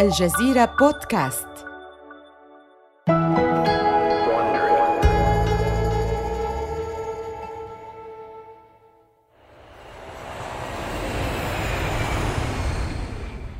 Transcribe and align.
الجزيرة 0.00 0.76
بودكاست. 0.80 1.46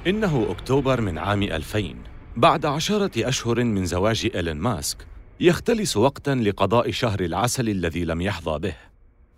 إنه 0.07 0.47
أكتوبر 0.51 1.01
من 1.01 1.19
عام 1.19 1.43
2000 1.43 1.95
بعد 2.37 2.67
عشرة 2.67 3.29
أشهر 3.29 3.65
من 3.65 3.87
زواج 3.87 4.31
إيلون 4.35 4.57
ماسك 4.57 5.07
يختلس 5.41 5.97
وقتا 5.97 6.31
لقضاء 6.31 6.91
شهر 6.91 7.21
العسل 7.21 7.69
الذي 7.69 8.05
لم 8.05 8.21
يحظى 8.21 8.59
به. 8.59 8.75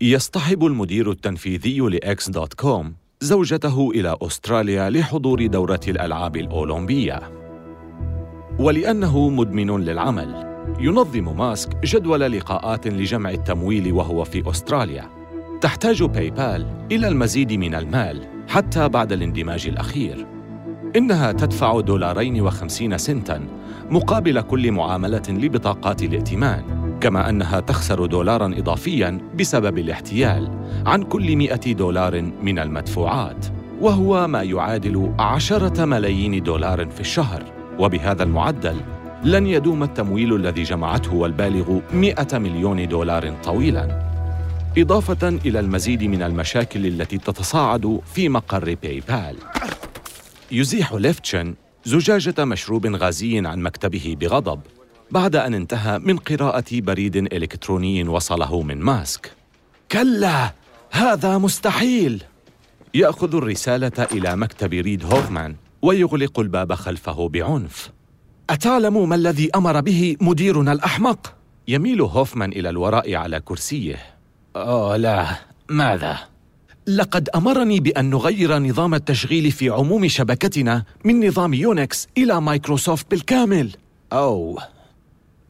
يصطحب 0.00 0.66
المدير 0.66 1.10
التنفيذي 1.10 1.78
لإكس 1.78 2.30
دوت 2.30 2.54
كوم 2.54 3.01
زوجته 3.22 3.90
إلى 3.90 4.16
أستراليا 4.22 4.90
لحضور 4.90 5.46
دورة 5.46 5.80
الألعاب 5.88 6.36
الأولمبية. 6.36 7.20
ولأنه 8.58 9.28
مدمن 9.28 9.84
للعمل 9.84 10.56
ينظم 10.78 11.36
ماسك 11.38 11.76
جدول 11.84 12.20
لقاءات 12.20 12.86
لجمع 12.86 13.30
التمويل 13.30 13.92
وهو 13.92 14.24
في 14.24 14.50
أستراليا. 14.50 15.04
تحتاج 15.60 16.02
باي 16.02 16.30
بال 16.30 16.66
إلى 16.92 17.08
المزيد 17.08 17.52
من 17.52 17.74
المال 17.74 18.26
حتى 18.48 18.88
بعد 18.88 19.12
الاندماج 19.12 19.66
الأخير. 19.68 20.26
إنها 20.96 21.32
تدفع 21.32 21.80
دولارين 21.80 22.40
وخمسين 22.40 22.98
سنتاً 22.98 23.40
مقابل 23.90 24.40
كل 24.40 24.72
معاملة 24.72 25.22
لبطاقات 25.28 26.02
الائتمان. 26.02 26.81
كما 27.02 27.28
أنها 27.28 27.60
تخسر 27.60 28.06
دولارا 28.06 28.46
إضافيا 28.46 29.18
بسبب 29.38 29.78
الاحتيال 29.78 30.50
عن 30.86 31.02
كل 31.02 31.36
مئة 31.36 31.72
دولار 31.72 32.22
من 32.22 32.58
المدفوعات 32.58 33.46
وهو 33.80 34.28
ما 34.28 34.42
يعادل 34.42 35.14
عشرة 35.18 35.84
ملايين 35.84 36.42
دولار 36.42 36.90
في 36.90 37.00
الشهر. 37.00 37.42
وبهذا 37.78 38.22
المعدل 38.22 38.80
لن 39.24 39.46
يدوم 39.46 39.82
التمويل 39.82 40.34
الذي 40.36 40.62
جمعته 40.62 41.14
والبالغ 41.14 41.80
100 41.94 42.26
مليون 42.32 42.88
دولار 42.88 43.34
طويلاً. 43.44 44.12
إضافة 44.78 45.28
إلى 45.28 45.60
المزيد 45.60 46.04
من 46.04 46.22
المشاكل 46.22 46.86
التي 46.86 47.18
تتصاعد 47.18 48.00
في 48.14 48.28
مقر 48.28 48.76
باي 48.82 49.02
بال 49.08 49.36
يزيح 50.52 50.92
ليفتشن 50.92 51.54
زجاجة 51.84 52.44
مشروب 52.44 52.86
غازي 52.86 53.38
عن 53.46 53.62
مكتبه 53.62 54.16
بغضب. 54.20 54.60
بعد 55.12 55.36
أن 55.36 55.54
انتهى 55.54 55.98
من 55.98 56.16
قراءة 56.16 56.64
بريد 56.72 57.16
إلكتروني 57.16 58.08
وصله 58.08 58.62
من 58.62 58.78
ماسك. 58.80 59.32
كلا 59.92 60.52
هذا 60.90 61.38
مستحيل! 61.38 62.22
يأخذ 62.94 63.34
الرسالة 63.34 64.06
إلى 64.12 64.36
مكتب 64.36 64.72
ريد 64.72 65.04
هوفمان 65.04 65.56
ويغلق 65.82 66.40
الباب 66.40 66.74
خلفه 66.74 67.28
بعنف. 67.28 67.90
أتعلم 68.50 69.08
ما 69.08 69.14
الذي 69.14 69.50
أمر 69.54 69.80
به 69.80 70.16
مديرنا 70.20 70.72
الأحمق؟ 70.72 71.34
يميل 71.68 72.00
هوفمان 72.00 72.52
إلى 72.52 72.68
الوراء 72.68 73.14
على 73.14 73.40
كرسيه. 73.40 73.96
أوه 74.56 74.96
لا 74.96 75.26
ماذا؟ 75.68 76.18
لقد 76.86 77.28
أمرني 77.28 77.80
بأن 77.80 78.10
نغير 78.10 78.58
نظام 78.58 78.94
التشغيل 78.94 79.50
في 79.52 79.70
عموم 79.70 80.08
شبكتنا 80.08 80.84
من 81.04 81.26
نظام 81.26 81.54
يونكس 81.54 82.08
إلى 82.18 82.40
مايكروسوفت 82.40 83.10
بالكامل. 83.10 83.70
أوه 84.12 84.81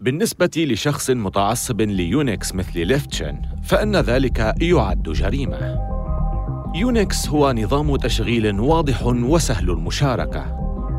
بالنسبة 0.03 0.51
لشخص 0.57 1.11
متعصب 1.11 1.81
ليونكس 1.81 2.55
مثل 2.55 2.87
ليفتشن 2.87 3.43
فإن 3.63 3.97
ذلك 3.97 4.55
يعد 4.61 5.03
جريمة. 5.03 5.79
يونكس 6.75 7.29
هو 7.29 7.53
نظام 7.53 7.97
تشغيل 7.97 8.61
واضح 8.61 9.03
وسهل 9.07 9.71
المشاركة. 9.71 10.45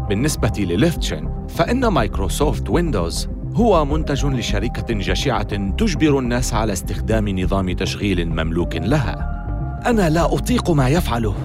بالنسبة 0.09 0.51
لليفتشن 0.57 1.47
فإن 1.49 1.87
مايكروسوفت 1.87 2.69
ويندوز 2.69 3.29
هو 3.53 3.85
منتج 3.85 4.25
لشركة 4.25 4.93
جشعة 4.93 5.71
تجبر 5.75 6.19
الناس 6.19 6.53
على 6.53 6.73
استخدام 6.73 7.39
نظام 7.39 7.71
تشغيل 7.71 8.29
مملوك 8.29 8.75
لها. 8.75 9.15
أنا 9.85 10.09
لا 10.09 10.33
أطيق 10.35 10.71
ما 10.71 10.89
يفعله. 10.89 11.35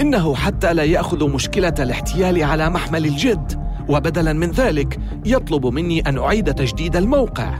إنه 0.00 0.34
حتى 0.34 0.74
لا 0.74 0.84
يأخذ 0.84 1.30
مشكلة 1.30 1.74
الاحتيال 1.78 2.42
على 2.44 2.70
محمل 2.70 3.06
الجد. 3.06 3.65
وبدلا 3.88 4.32
من 4.32 4.50
ذلك 4.50 4.98
يطلب 5.24 5.66
مني 5.66 6.00
أن 6.00 6.18
أعيد 6.18 6.54
تجديد 6.54 6.96
الموقع. 6.96 7.58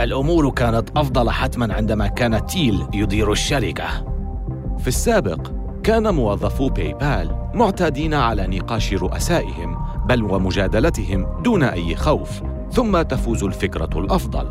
الأمور 0.00 0.50
كانت 0.50 0.88
أفضل 0.96 1.30
حتما 1.30 1.74
عندما 1.74 2.06
كان 2.06 2.46
تيل 2.46 2.86
يدير 2.94 3.32
الشركة. 3.32 3.86
في 4.78 4.88
السابق 4.88 5.48
كان 5.82 6.14
موظفو 6.14 6.68
باي 6.68 6.92
بال 6.92 7.50
معتادين 7.54 8.14
على 8.14 8.46
نقاش 8.46 8.92
رؤسائهم 8.92 9.76
بل 10.06 10.22
ومجادلتهم 10.22 11.26
دون 11.42 11.62
أي 11.62 11.96
خوف 11.96 12.42
ثم 12.70 13.02
تفوز 13.02 13.44
الفكرة 13.44 13.90
الأفضل. 13.96 14.46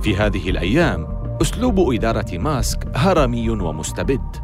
في 0.00 0.16
هذه 0.16 0.50
الأيام 0.50 1.06
أسلوب 1.42 1.92
إدارة 1.92 2.38
ماسك 2.38 2.88
هرمي 2.94 3.50
ومستبد. 3.50 4.36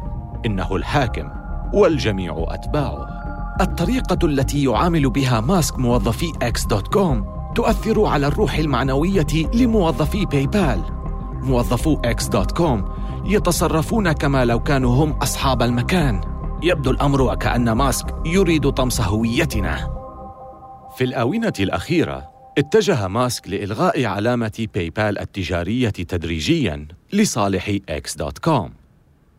إنه 0.45 0.75
الحاكم 0.75 1.29
والجميع 1.73 2.45
أتباعه. 2.47 3.16
الطريقة 3.61 4.25
التي 4.25 4.63
يعامل 4.63 5.09
بها 5.09 5.39
ماسك 5.39 5.79
موظفي 5.79 6.33
إكس 6.41 6.65
دوت 6.65 6.87
كوم. 6.87 7.25
تؤثر 7.55 8.05
على 8.05 8.27
الروح 8.27 8.57
المعنوية 8.57 9.27
لموظفي 9.53 10.25
باي 10.25 10.47
بال 10.47 10.83
موظفو 11.41 12.01
إكس 12.05 12.27
دوت 12.27 12.51
كوم 12.51 12.85
يتصرفون 13.25 14.11
كما 14.11 14.45
لو 14.45 14.59
كانوا 14.59 15.03
هم 15.03 15.11
أصحاب 15.11 15.61
المكان. 15.61 16.21
يبدو 16.63 16.91
الأمر 16.91 17.21
وكان 17.21 17.71
ماسك 17.71 18.15
يريد 18.25 18.69
طمس 18.69 19.01
هويتنا. 19.01 19.97
في 20.97 21.03
الآونة 21.03 21.53
الأخيرة 21.59 22.29
اتجه 22.57 23.07
ماسك 23.07 23.47
لإلغاء 23.49 24.05
علامة 24.05 24.67
باي 24.73 24.89
بال 24.89 25.19
التجارية 25.19 25.89
تدريجياً 25.89 26.87
لصالح 27.13 27.77
إكس 27.89 28.15
دوت 28.15 28.37
كوم. 28.37 28.71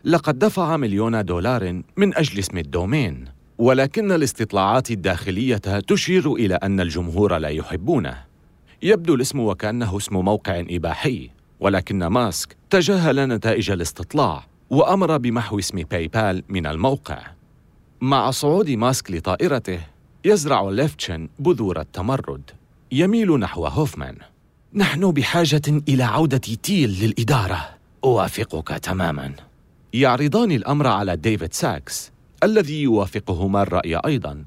لقد 0.05 0.39
دفع 0.39 0.77
مليون 0.77 1.25
دولار 1.25 1.83
من 1.97 2.17
أجل 2.17 2.39
اسم 2.39 2.59
الدومين. 2.59 3.38
ولكن 3.59 4.13
الاستطلاعات 4.13 4.91
الداخلية 4.91 5.57
تشير 5.57 6.35
إلى 6.35 6.55
أن 6.55 6.81
الجمهور 6.81 7.37
لا 7.37 7.49
يحبونه. 7.49 8.25
يبدو 8.83 9.15
الاسم 9.15 9.41
وكأنه 9.41 9.97
اسم 9.97 10.17
موقع 10.17 10.65
إباحي 10.71 11.31
ولكن 11.61 12.07
ماسك 12.07 12.57
تجاهل 12.71 13.29
نتائج 13.29 13.71
الاستطلاع 13.71 14.47
وأمر 14.71 15.17
بمحو 15.17 15.59
اسم 15.59 15.83
باي 15.83 16.09
بال 16.09 16.43
من 16.49 16.67
الموقع. 16.67 17.19
مع 18.01 18.31
صعود 18.31 18.71
ماسك 18.71 19.11
لطائرته 19.11 19.81
يزرع 20.25 20.71
ليفتشن 20.71 21.29
بذور 21.39 21.81
التمرد. 21.81 22.51
يميل 22.93 23.39
نحو 23.39 23.67
هوفمان. 23.67 24.17
نحن 24.75 25.11
بحاجة 25.11 25.63
إلى 25.89 26.03
عودة 26.03 26.39
تيل 26.39 26.91
للإدارة. 27.05 27.69
أوافقك 28.05 28.69
تماما. 28.69 29.33
يعرضان 29.93 30.53
الأمر 30.53 30.87
على 30.87 31.17
ديفيد 31.17 31.53
ساكس. 31.53 32.13
الذي 32.43 32.83
يوافقهما 32.83 33.63
الرأي 33.63 33.97
أيضا. 33.97 34.45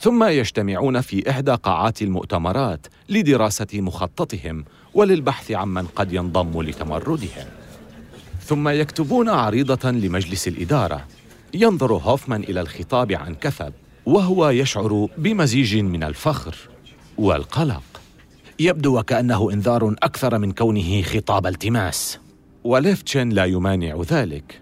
ثم 0.00 0.24
يجتمعون 0.24 1.00
في 1.00 1.30
إحدى 1.30 1.54
قاعات 1.54 2.02
المؤتمرات 2.02 2.86
لدراسة 3.08 3.66
مخططهم 3.74 4.64
وللبحث 4.94 5.50
عمن 5.50 5.86
قد 5.86 6.12
ينضم 6.12 6.62
لتمردهم. 6.62 7.46
ثم 8.44 8.68
يكتبون 8.68 9.28
عريضة 9.28 9.90
لمجلس 9.90 10.48
الإدارة. 10.48 11.06
ينظر 11.54 11.92
هوفمان 11.92 12.42
إلى 12.42 12.60
الخطاب 12.60 13.12
عن 13.12 13.34
كثب 13.34 13.72
وهو 14.06 14.48
يشعر 14.48 15.08
بمزيج 15.18 15.76
من 15.76 16.02
الفخر 16.02 16.56
والقلق. 17.18 17.82
يبدو 18.60 18.98
وكأنه 18.98 19.50
إنذار 19.52 19.94
أكثر 20.02 20.38
من 20.38 20.52
كونه 20.52 21.02
خطاب 21.02 21.46
التماس. 21.46 22.18
وليفتشن 22.64 23.28
لا 23.28 23.44
يمانع 23.44 24.02
ذلك. 24.10 24.60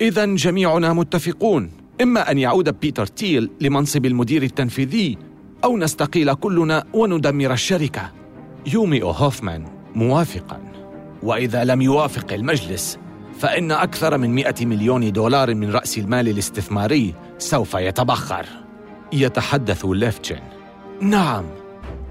إذا 0.00 0.26
جميعنا 0.26 0.92
متفقون. 0.92 1.79
إما 2.02 2.30
أن 2.30 2.38
يعود 2.38 2.80
بيتر 2.80 3.06
تيل 3.06 3.50
لمنصب 3.60 4.06
المدير 4.06 4.42
التنفيذي 4.42 5.18
أو 5.64 5.78
نستقيل 5.78 6.34
كلنا 6.34 6.84
وندمر 6.92 7.52
الشركة. 7.52 8.12
يومئ 8.66 9.04
هوفمان 9.04 9.64
موافقا. 9.94 10.60
وإذا 11.22 11.64
لم 11.64 11.82
يوافق 11.82 12.32
المجلس 12.32 12.98
فإن 13.38 13.72
أكثر 13.72 14.18
من 14.18 14.34
مئة 14.34 14.66
مليون 14.66 15.12
دولار 15.12 15.54
من 15.54 15.70
رأس 15.70 15.98
المال 15.98 16.28
الاستثماري 16.28 17.14
سوف 17.38 17.74
يتبخر. 17.74 18.46
يتحدث 19.12 19.84
ليفتشن. 19.84 20.40
نعم 21.00 21.44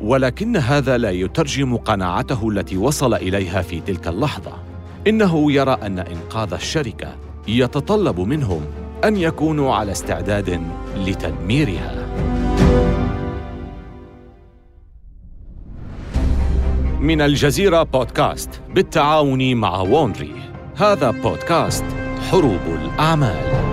ولكن 0.02 0.58
هذا 0.58 0.98
لا 0.98 1.12
يترجم 1.12 1.78
قناعته 1.78 2.50
التي 2.50 2.78
وصل 2.78 3.14
إليها 3.14 3.62
في 3.62 3.80
تلك 3.80 4.08
اللحظة. 4.08 4.54
إنه 5.08 5.52
يرى 5.52 5.78
أن 5.84 6.00
إنقاذ 6.00 6.54
الشركة 6.54 7.16
يتطلب 7.48 8.20
منهم 8.20 8.62
أن 9.04 9.18
يكونوا 9.18 9.74
على 9.76 9.92
استعداد 9.92 10.62
لتدميرها. 10.96 12.06
من 17.00 17.22
الجزيرة 17.22 17.84
بودكاست 17.84 18.62
بالتعاون 18.76 19.56
مع 19.56 19.80
Wondery. 19.80 20.36
هذا 20.76 21.12
بودكاست 21.12 21.86
حروب 22.32 22.62
الأعمال. 22.68 23.69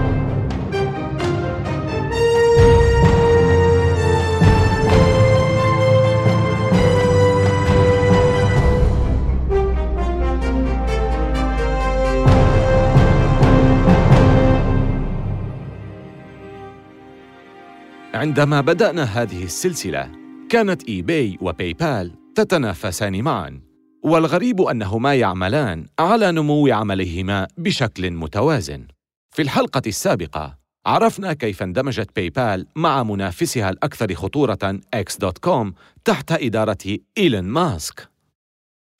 عندما 18.16 18.60
بدأنا 18.60 19.04
هذه 19.04 19.44
السلسلة 19.44 20.12
كانت 20.48 20.88
إي 20.88 21.02
باي 21.02 21.38
وباي 21.40 21.72
بال 21.72 22.12
تتنافسان 22.34 23.22
معا 23.22 23.60
والغريب 24.02 24.60
أنهما 24.60 25.14
يعملان 25.14 25.86
على 25.98 26.32
نمو 26.32 26.68
عمليهما 26.68 27.48
بشكل 27.58 28.10
متوازن. 28.10 28.86
في 29.34 29.42
الحلقة 29.42 29.82
السابقة 29.86 30.58
عرفنا 30.86 31.32
كيف 31.32 31.62
اندمجت 31.62 32.16
باي 32.16 32.30
بال 32.30 32.66
مع 32.76 33.02
منافسها 33.02 33.70
الأكثر 33.70 34.14
خطورة 34.14 34.80
X.com 34.96 35.72
تحت 36.04 36.32
إدارة 36.32 36.98
إيلون 37.18 37.44
ماسك. 37.44 38.08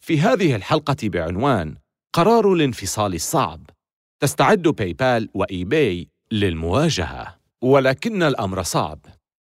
في 0.01 0.21
هذه 0.21 0.57
الحلقة 0.57 0.97
بعنوان 1.03 1.77
قرار 2.13 2.53
الانفصال 2.53 3.15
الصعب 3.15 3.71
تستعد 4.21 4.63
باي 4.63 4.93
بال 4.93 5.29
وإي 5.35 5.65
باي 5.65 6.09
للمواجهة. 6.33 7.36
ولكن 7.63 8.23
الأمر 8.23 8.63
صعب. 8.63 8.99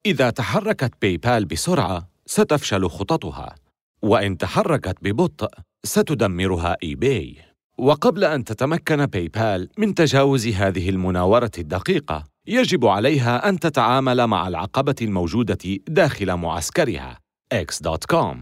إذا 0.06 0.30
تحركت 0.30 0.94
باي 1.02 1.18
بال 1.18 1.46
بسرعة 1.46 2.10
ستفشل 2.26 2.90
خططها. 2.90 3.56
وإن 4.02 4.38
تحركت 4.38 4.96
ببطء 5.02 5.50
ستدمرها 5.86 6.78
إي 6.84 6.96
باي 6.96 7.38
وقبل 7.78 8.24
أن 8.24 8.44
تتمكن 8.44 9.06
باي 9.06 9.28
بال 9.28 9.70
من 9.78 9.96
تجاوز 9.96 10.48
هذه 10.48 10.90
المناورة 10.90 11.52
الدقيقة 11.58 12.24
يجب 12.48 12.86
عليها 12.86 13.50
أن 13.50 13.60
تتعامل 13.60 14.28
مع 14.28 14.48
العقبة 14.48 14.96
الموجودة 15.02 15.80
داخل 15.88 16.36
معسكرها 16.36 17.20
X.com 17.54 18.38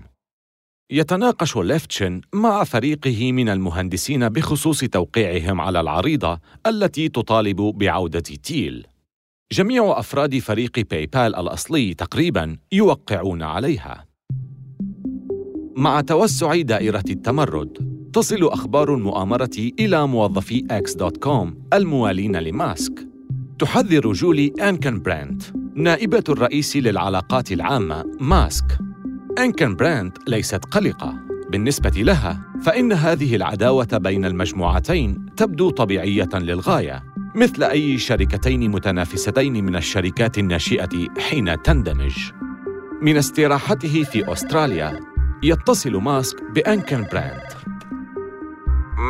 يتناقش 0.92 1.58
ليفتشن 1.58 2.22
مع 2.34 2.64
فريقه 2.64 3.32
من 3.32 3.50
المهندسين 3.50 4.30
بخصوص 4.30 4.80
توقيعهم 4.80 5.62
على 5.62 5.80
العريضة 5.80 6.40
التي 6.68 7.10
تطالب 7.10 7.62
بعودة 7.62 8.20
تيل. 8.20 8.88
جميع 9.52 10.00
أفراد 10.00 10.40
فريق 10.40 10.80
باي 10.90 11.06
بال 11.06 11.36
الأصلي 11.36 11.94
تقريباً 11.94 12.58
يوقعون 12.72 13.42
عليها. 13.42 14.06
مع 15.76 16.02
توسع 16.02 16.62
دائرة 16.62 17.04
التمرد 17.10 17.92
تصل 18.14 18.44
أخبار 18.44 18.96
المؤامرة 18.96 19.72
إلى 19.80 20.08
موظفي 20.08 20.84
X.com 20.88 21.74
الموالين 21.74 22.36
لماسك. 22.36 23.08
تحذر 23.60 24.12
جولي 24.12 24.54
أنكن 24.62 25.02
براند 25.02 25.44
نائبة 25.76 26.24
الرئيس 26.30 26.78
للعلاقات 26.78 27.52
العامة 27.52 28.06
ماسك. 28.20 28.78
أنكن 29.40 29.76
براند 29.76 30.12
ليست 30.28 30.66
قلقة. 30.66 31.14
بالنسبة 31.50 31.94
لها 31.96 32.46
فإن 32.62 32.94
هذه 32.94 33.36
العداوة 33.36 33.98
بين 33.98 34.26
المجموعتين 34.26 35.26
تبدو 35.38 35.70
طبيعية 35.70 36.30
للغاية. 36.34 37.11
مثل 37.36 37.64
أي 37.64 37.98
شركتين 37.98 38.72
متنافستين 38.72 39.66
من 39.66 39.76
الشركات 39.76 40.38
الناشئة 40.38 41.08
حين 41.20 41.62
تندمج. 41.62 42.32
من 43.02 43.18
استراحته 43.18 44.04
في 44.04 44.32
أستراليا 44.34 45.00
يتصل 45.44 45.92
ماسك 45.96 46.44
بأنكن 46.56 47.06
براند. 47.14 47.48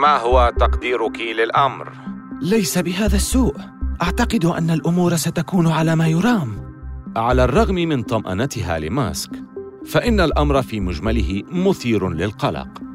ما 0.02 0.18
هو 0.18 0.54
تقديرك 0.60 1.20
للأمر؟ 1.20 1.94
ليس 2.42 2.78
بهذا 2.78 3.16
السوء. 3.16 3.56
أعتقد 4.02 4.46
أن 4.46 4.70
الأمور 4.70 5.16
ستكون 5.16 5.68
على 5.68 5.96
ما 5.96 6.08
يرام. 6.08 6.74
على 7.16 7.44
الرغم 7.44 7.76
من 7.76 8.04
طمأنتها 8.04 8.80
لماسك 8.80 9.32
فإن 9.86 10.20
الأمر 10.20 10.62
في 10.62 10.80
مجمله 10.80 11.44
مثير 11.52 12.10
للقلق. 12.10 12.91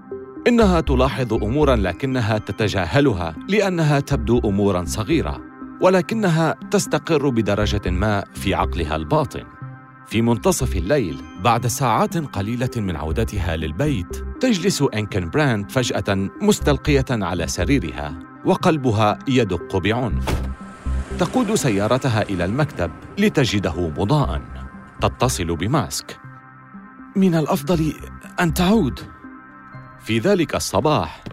إنها 0.46 0.80
تلاحظ 0.80 1.34
أمورا 1.34 1.76
لكنها 1.76 2.38
تتجاهلها 2.38 3.34
لأنها 3.48 4.00
تبدو 4.00 4.40
أمورا 4.44 4.84
صغيرة 4.84 5.40
ولكنها 5.80 6.54
تستقر 6.70 7.28
بدرجة 7.28 7.90
ما 7.90 8.24
في 8.34 8.54
عقلها 8.54 8.96
الباطن. 8.96 9.44
في 10.06 10.22
منتصف 10.22 10.76
الليل 10.76 11.16
بعد 11.44 11.66
ساعات 11.66 12.16
قليلة 12.16 12.70
من 12.76 12.96
عودتها 12.96 13.56
للبيت 13.56 14.24
تجلس 14.40 14.84
انكن 14.94 15.30
براند 15.30 15.70
فجأة 15.70 16.28
مستلقية 16.42 17.04
على 17.10 17.46
سريرها 17.46 18.14
وقلبها 18.44 19.18
يدق 19.28 19.76
بعنف. 19.76 20.42
تقود 21.18 21.54
سيارتها 21.54 22.22
إلى 22.22 22.44
المكتب 22.44 22.90
لتجده 23.18 23.88
مضاءً. 23.88 24.42
تتصل 25.00 25.56
بماسك. 25.56 26.18
من 27.16 27.34
الأفضل 27.34 27.92
أن 28.40 28.54
تعود. 28.54 29.15
في 30.06 30.18
ذلك 30.18 30.54
الصباح 30.54 31.24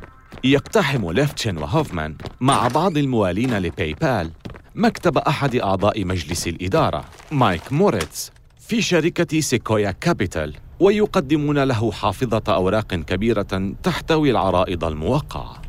يقتحم 0.44 1.12
ليفتشن 1.12 1.58
وهوفمان 1.58 2.16
مع 2.42 2.68
بعض 2.68 2.98
الموالين 2.98 3.58
لباي 3.58 3.94
بال 3.94 4.32
مكتب 4.76 5.18
أحد 5.18 5.56
أعضاء 5.56 6.06
مجلس 6.06 6.48
الإدارة 6.48 7.06
مايك 7.32 7.74
موريتز 7.74 8.32
في 8.60 8.82
شركة 8.82 9.40
سيكويا 9.40 9.92
كابيتال 9.92 10.56
ويقدمون 10.80 11.60
له 11.64 11.92
حافظة 11.92 12.44
أوراق 12.48 12.96
كبيرة 12.96 13.74
تحتوي 13.84 14.32
العرائض 14.32 14.84
الموقعة. 14.84 15.62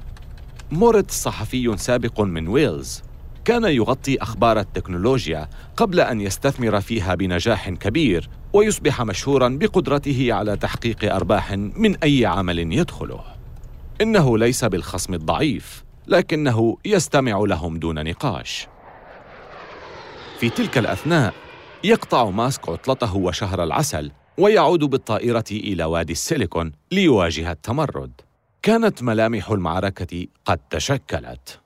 موريتز 0.73 1.15
صحفي 1.15 1.77
سابق 1.77 2.21
من 2.21 2.49
ويلز 2.49 3.03
كان 3.45 3.65
يغطي 3.65 4.23
أخبار 4.23 4.61
التكنولوجيا 4.61 5.49
قبل 5.77 6.01
أن 6.01 6.21
يستثمر 6.21 6.81
فيها 6.81 7.15
بنجاح 7.15 7.71
كبير 7.71 8.29
ويصبح 8.53 9.03
مشهورا 9.03 9.49
بقدرته 9.49 10.33
على 10.33 10.57
تحقيق 10.57 11.15
أرباح 11.15 11.53
من 11.53 11.97
أي 11.97 12.27
عمل 12.27 12.59
يدخله. 12.59 13.21
إنه 14.01 14.39
ليس 14.39 14.65
بالخصم 14.65 15.15
الضعيف 15.15 15.85
لكنه 16.07 16.77
يستمع 16.85 17.39
لهم 17.39 17.79
دون 17.79 18.05
نقاش. 18.05 18.69
في 20.39 20.51
تلك 20.51 20.79
الأثناء 20.79 21.35
يقطع 21.85 22.31
ماسك 22.31 22.69
عطلته 22.69 23.17
وشهر 23.17 23.63
العسل 23.63 24.11
ويعود 24.39 24.85
بالطائرة 24.85 25.45
إلى 25.51 25.85
وادي 25.85 26.13
السيليكون 26.13 26.73
ليواجه 26.93 27.53
التمرد. 27.53 28.21
كانت 28.63 29.03
ملامح 29.03 29.51
المعركة 29.51 30.27
قد 30.45 30.59
تشكلت. 30.71 31.64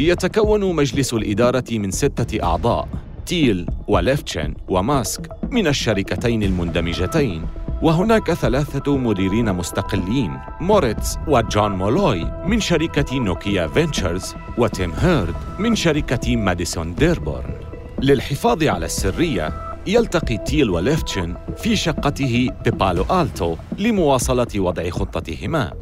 يتكون 0.00 0.74
مجلس 0.76 1.14
الإدارة 1.14 1.64
من 1.70 1.90
ستة 1.90 2.44
أعضاء 2.44 2.88
تيل 3.26 3.66
وليفتشن 3.88 4.54
وماسك 4.68 5.28
من 5.50 5.66
الشركتين 5.66 6.42
المندمجتين. 6.42 7.46
وهناك 7.82 8.32
ثلاثة 8.32 8.96
مديرين 8.96 9.52
مستقلين 9.52 10.38
موريتز 10.60 11.16
وجون 11.28 11.70
مولوي 11.70 12.24
من 12.46 12.60
شركة 12.60 13.18
نوكيا 13.18 13.66
فينتشرز 13.66 14.34
وتيم 14.58 14.92
هيرد 14.92 15.34
من 15.58 15.76
شركة 15.76 16.36
ماديسون 16.36 16.94
ديربورن. 16.94 17.54
للحفاظ 18.02 18.64
على 18.64 18.86
السرية 18.86 19.52
يلتقي 19.86 20.36
تيل 20.38 20.70
وليفتشن 20.70 21.34
في 21.56 21.76
شقته 21.76 22.48
ببالو 22.66 23.04
آلتو 23.10 23.56
لمواصلة 23.78 24.60
وضع 24.60 24.90
خطتهما. 24.90 25.72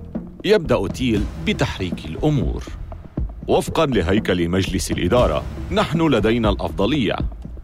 يبدأ 0.45 0.89
تيل 0.89 1.25
بتحريك 1.47 2.05
الأمور. 2.05 2.65
وفقا 3.49 3.87
لهيكل 3.87 4.49
مجلس 4.49 4.91
الإدارة 4.91 5.43
نحن 5.71 6.03
لدينا 6.03 6.51
الأفضلية. 6.51 7.17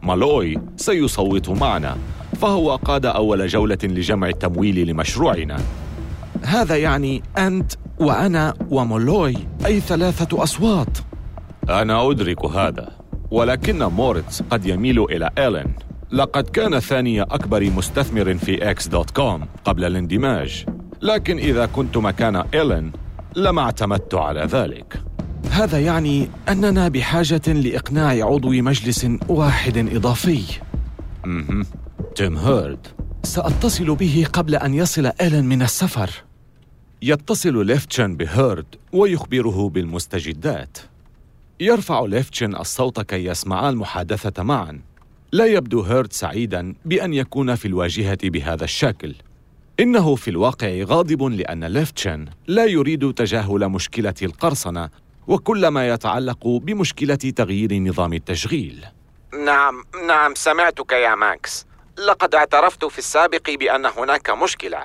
مولوي 0.03 0.59
سيصوت 0.77 1.49
معنا 1.49 1.97
فهو 2.41 2.77
قاد 2.77 3.07
أول 3.07 3.47
جولة 3.47 3.79
لجمع 3.83 4.29
التمويل 4.29 4.87
لمشروعنا. 4.87 5.57
هذا 6.43 6.77
يعني 6.77 7.23
أنت 7.39 7.73
وأنا 7.99 8.55
ومولوي 8.71 9.35
أي 9.67 9.81
ثلاثة 9.81 10.43
أصوات. 10.43 10.99
أنا 11.69 12.11
أدرك 12.11 12.45
هذا 12.45 12.89
ولكن 13.31 13.85
موريتز 13.85 14.43
قد 14.43 14.67
يميل 14.67 15.05
إلى 15.05 15.31
إيلون. 15.39 15.75
لقد 16.13 16.45
كان 16.45 16.79
ثاني 16.79 17.23
أكبر 17.23 17.71
مستثمر 17.71 18.35
في 18.35 18.71
إكس 18.71 18.89
دوت 18.89 19.11
كوم 19.11 19.47
قبل 19.65 19.85
الاندماج. 19.85 20.65
لكن 21.03 21.39
إذا 21.39 21.67
كنت 21.67 21.97
مكان 21.97 22.37
إيلون 22.37 22.93
لما 23.37 23.63
اعتمدت 23.63 24.15
على 24.15 24.41
ذلك. 24.41 25.14
هذا 25.55 25.81
يعني 25.81 26.31
أننا 26.49 26.89
بحاجة 26.89 27.43
لإقناع 27.47 28.27
عضو 28.27 28.51
مجلس 28.51 29.07
واحد 29.29 29.79
إضافي. 29.79 30.43
تيم 32.17 32.37
هيرد 32.37 32.87
سأتصل 33.23 33.95
به 33.95 34.27
قبل 34.33 34.55
أن 34.55 34.75
يصل 34.75 35.07
إيلون 35.07 35.45
من 35.45 35.63
السفر. 35.63 36.11
يتصل 37.03 37.67
ليفتشن 37.67 38.17
بهيرد 38.17 38.67
ويخبره 38.93 39.69
بالمستجدات. 39.69 40.79
يرفع 41.61 42.05
ليفتشن 42.05 42.57
الصوت 42.57 43.01
كي 43.01 43.25
يسمعا 43.25 43.71
المحادثة 43.71 44.43
معا. 44.43 44.81
لا 45.33 45.47
يبدو 45.47 45.83
هيرد 45.83 46.13
سعيدا 46.13 46.75
بأن 46.85 47.15
يكون 47.15 47.55
في 47.55 47.69
الواجهة 47.69 48.19
بهذا 48.25 48.65
الشكل. 48.65 49.15
إنه 49.81 50.15
في 50.15 50.31
الواقع 50.31 50.83
غاضب 50.83 51.23
لأن 51.23 51.65
ليفتشن 51.65 52.27
لا 52.47 52.65
يريد 52.65 53.13
تجاهل 53.13 53.69
مشكلة 53.69 54.15
القرصنة 54.23 54.91
وكل 55.27 55.69
ما 55.69 55.89
يتعلق 55.89 56.47
بمشكلة 56.47 57.15
تغيير 57.15 57.75
نظام 57.75 58.13
التشغيل. 58.13 58.87
نعم، 59.45 59.85
نعم 60.07 60.35
سمعتك 60.35 60.93
يا 60.93 61.15
ماكس. 61.15 61.67
لقد 61.99 62.35
اعترفت 62.35 62.85
في 62.85 62.99
السابق 62.99 63.51
بأن 63.51 63.87
هناك 63.87 64.31
مشكلة. 64.31 64.83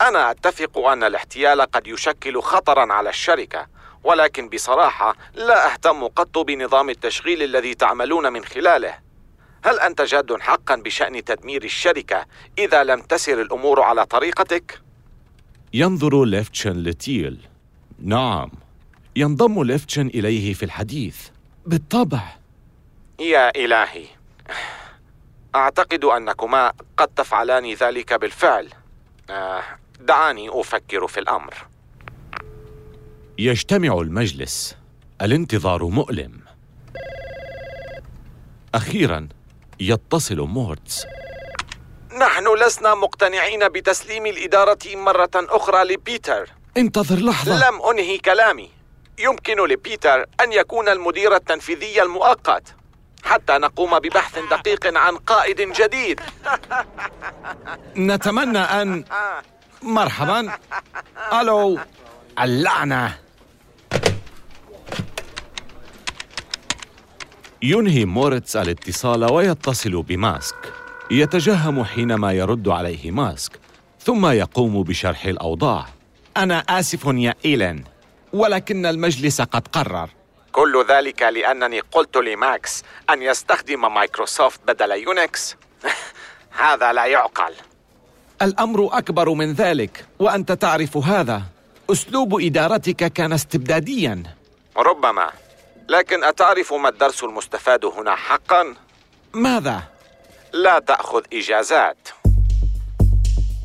أنا 0.00 0.30
أتفق 0.30 0.78
أن 0.78 1.04
الاحتيال 1.04 1.60
قد 1.60 1.86
يشكل 1.86 2.40
خطرا 2.40 2.92
على 2.92 3.10
الشركة، 3.10 3.66
ولكن 4.04 4.48
بصراحة 4.48 5.16
لا 5.34 5.72
أهتم 5.72 6.06
قط 6.06 6.38
بنظام 6.38 6.90
التشغيل 6.90 7.42
الذي 7.42 7.74
تعملون 7.74 8.32
من 8.32 8.44
خلاله. 8.44 8.94
هل 9.64 9.80
أنت 9.80 10.02
جاد 10.02 10.40
حقا 10.40 10.76
بشأن 10.76 11.24
تدمير 11.24 11.64
الشركة 11.64 12.26
إذا 12.58 12.84
لم 12.84 13.00
تسر 13.00 13.40
الأمور 13.42 13.80
على 13.82 14.06
طريقتك؟ 14.06 14.80
ينظر 15.74 16.24
ليفتشن 16.24 16.72
لتيل 16.72 17.38
نعم 17.98 18.50
ينضم 19.18 19.62
ليفتشن 19.62 20.06
إليه 20.06 20.54
في 20.54 20.62
الحديث. 20.62 21.16
بالطبع. 21.66 22.20
يا 23.20 23.64
إلهي. 23.64 24.04
أعتقد 25.54 26.04
أنكما 26.04 26.72
قد 26.96 27.08
تفعلان 27.08 27.72
ذلك 27.72 28.14
بالفعل. 28.14 28.68
آه 29.30 29.62
دعاني 30.00 30.48
أفكر 30.60 31.06
في 31.06 31.20
الأمر. 31.20 31.54
يجتمع 33.38 34.00
المجلس. 34.00 34.76
الانتظار 35.22 35.84
مؤلم. 35.84 36.40
أخيرا 38.74 39.28
يتصل 39.80 40.40
مورتس 40.40 41.06
نحن 42.20 42.54
لسنا 42.66 42.94
مقتنعين 42.94 43.68
بتسليم 43.68 44.26
الإدارة 44.26 44.78
مرة 44.94 45.30
أخرى 45.34 45.84
لبيتر. 45.84 46.50
انتظر 46.76 47.16
لحظة. 47.16 47.68
لم 47.68 47.82
أنهي 47.82 48.18
كلامي. 48.18 48.77
يمكن 49.18 49.56
لبيتر 49.66 50.26
أن 50.40 50.52
يكون 50.52 50.88
المدير 50.88 51.36
التنفيذي 51.36 52.02
المؤقت 52.02 52.74
حتى 53.24 53.52
نقوم 53.52 53.98
ببحث 53.98 54.38
دقيق 54.50 54.98
عن 54.98 55.16
قائد 55.16 55.60
جديد. 55.60 56.20
نتمنى 57.96 58.58
أن 58.58 59.04
مرحبا. 59.82 60.58
ألو 61.32 61.78
اللعنة. 62.40 63.18
ينهي 67.62 68.04
موريتس 68.04 68.56
الاتصال 68.56 69.32
ويتصل 69.32 70.02
بماسك. 70.02 70.72
يتجهم 71.10 71.84
حينما 71.84 72.32
يرد 72.32 72.68
عليه 72.68 73.10
ماسك 73.10 73.52
ثم 74.00 74.26
يقوم 74.26 74.82
بشرح 74.82 75.24
الأوضاع. 75.24 75.86
أنا 76.36 76.58
آسف 76.58 77.04
يا 77.06 77.34
إيلين. 77.44 77.97
ولكن 78.32 78.86
المجلس 78.86 79.40
قد 79.40 79.68
قرر. 79.68 80.10
كل 80.52 80.84
ذلك 80.88 81.22
لأنني 81.22 81.80
قلت 81.80 82.16
لماكس 82.16 82.84
أن 83.10 83.22
يستخدم 83.22 83.94
مايكروسوفت 83.94 84.60
بدل 84.66 84.90
يونكس. 84.90 85.56
هذا 86.64 86.92
لا 86.92 87.04
يعقل. 87.06 87.52
الأمر 88.42 88.88
أكبر 88.98 89.30
من 89.30 89.52
ذلك 89.52 90.04
وأنت 90.18 90.52
تعرف 90.52 90.96
هذا. 90.96 91.42
أسلوب 91.90 92.40
إدارتك 92.40 93.12
كان 93.12 93.32
استبداديا. 93.32 94.22
ربما. 94.76 95.30
لكن 95.88 96.24
أتعرف 96.24 96.72
ما 96.74 96.88
الدرس 96.88 97.24
المستفاد 97.24 97.84
هنا 97.84 98.14
حقا؟ 98.14 98.74
ماذا؟ 99.34 99.82
لا 100.52 100.78
تأخذ 100.78 101.22
إجازات. 101.32 102.08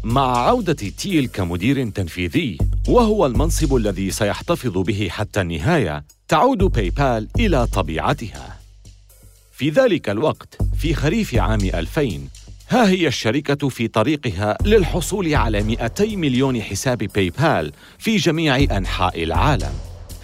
مع 0.03 0.47
عودة 0.47 0.73
تيل 0.73 1.27
كمدير 1.27 1.89
تنفيذي 1.89 2.57
وهو 2.87 3.25
المنصب 3.25 3.75
الذي 3.75 4.11
سيحتفظ 4.11 4.77
به 4.77 5.07
حتى 5.11 5.41
النهاية 5.41 6.03
تعود 6.27 6.57
باي 6.57 6.89
بال 6.89 7.27
إلى 7.39 7.67
طبيعتها. 7.67 8.59
في 9.51 9.69
ذلك 9.69 10.09
الوقت 10.09 10.57
في 10.77 10.93
خريف 10.93 11.35
عام 11.35 11.61
2000 11.61 12.19
ها 12.69 12.89
هي 12.89 13.07
الشركة 13.07 13.69
في 13.69 13.87
طريقها 13.87 14.57
للحصول 14.65 15.35
على 15.35 15.63
200 15.63 16.15
مليون 16.15 16.61
حساب 16.61 16.97
باي 16.97 17.29
بال 17.29 17.71
في 17.99 18.17
جميع 18.17 18.77
أنحاء 18.77 19.23
العالم. 19.23 19.73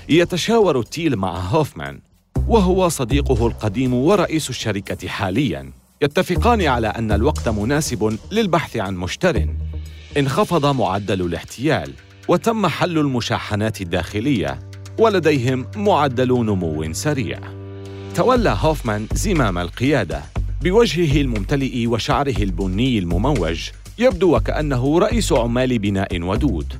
يتشاور 0.09 0.83
تيل 0.83 1.15
مع 1.15 1.39
هوفمان 1.39 1.99
وهو 2.47 2.89
صديقه 2.89 3.47
القديم 3.47 3.93
ورئيس 3.93 4.49
الشركة 4.49 5.07
حالياً. 5.07 5.71
يتفقان 6.01 6.61
على 6.61 6.87
أن 6.87 7.11
الوقت 7.11 7.49
مناسب 7.49 8.17
للبحث 8.31 8.77
عن 8.77 8.95
مشتر. 8.97 9.47
انخفض 10.17 10.65
معدل 10.65 11.21
الاحتيال. 11.21 11.93
وتم 12.29 12.67
حل 12.67 12.97
المشاحنات 12.97 13.81
الداخلية 13.81 14.59
ولديهم 14.97 15.65
معدل 15.75 16.27
نمو 16.27 16.93
سريع. 16.93 17.39
تولى 18.15 18.57
هوفمان 18.59 19.07
زمام 19.13 19.57
القيادة 19.57 20.21
بوجهه 20.61 21.21
الممتلئ 21.21 21.87
وشعره 21.87 22.43
البني 22.43 22.99
المموج 22.99 23.69
يبدو 23.99 24.35
وكأنه 24.35 24.99
رئيس 24.99 25.33
عمال 25.33 25.79
بناء 25.79 26.21
ودود. 26.21 26.73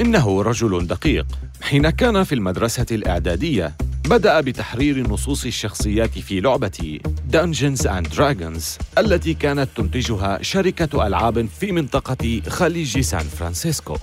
إنه 0.00 0.42
رجل 0.42 0.86
دقيق. 0.86 1.26
حين 1.62 1.90
كان 1.90 2.24
في 2.24 2.34
المدرسة 2.34 2.86
الإعدادية 2.92 3.74
بدأ 4.08 4.40
بتحرير 4.40 5.08
نصوص 5.08 5.44
الشخصيات 5.44 6.18
في 6.18 6.40
لعبة 6.40 6.98
Dungeons 7.32 7.82
and 7.82 8.16
Dragons 8.16 8.98
التي 8.98 9.34
كانت 9.34 9.68
تنتجها 9.76 10.42
شركة 10.42 11.06
ألعاب 11.06 11.48
في 11.60 11.72
منطقة 11.72 12.40
خليج 12.48 13.00
سان 13.00 13.24
فرانسيسكو. 13.38 13.96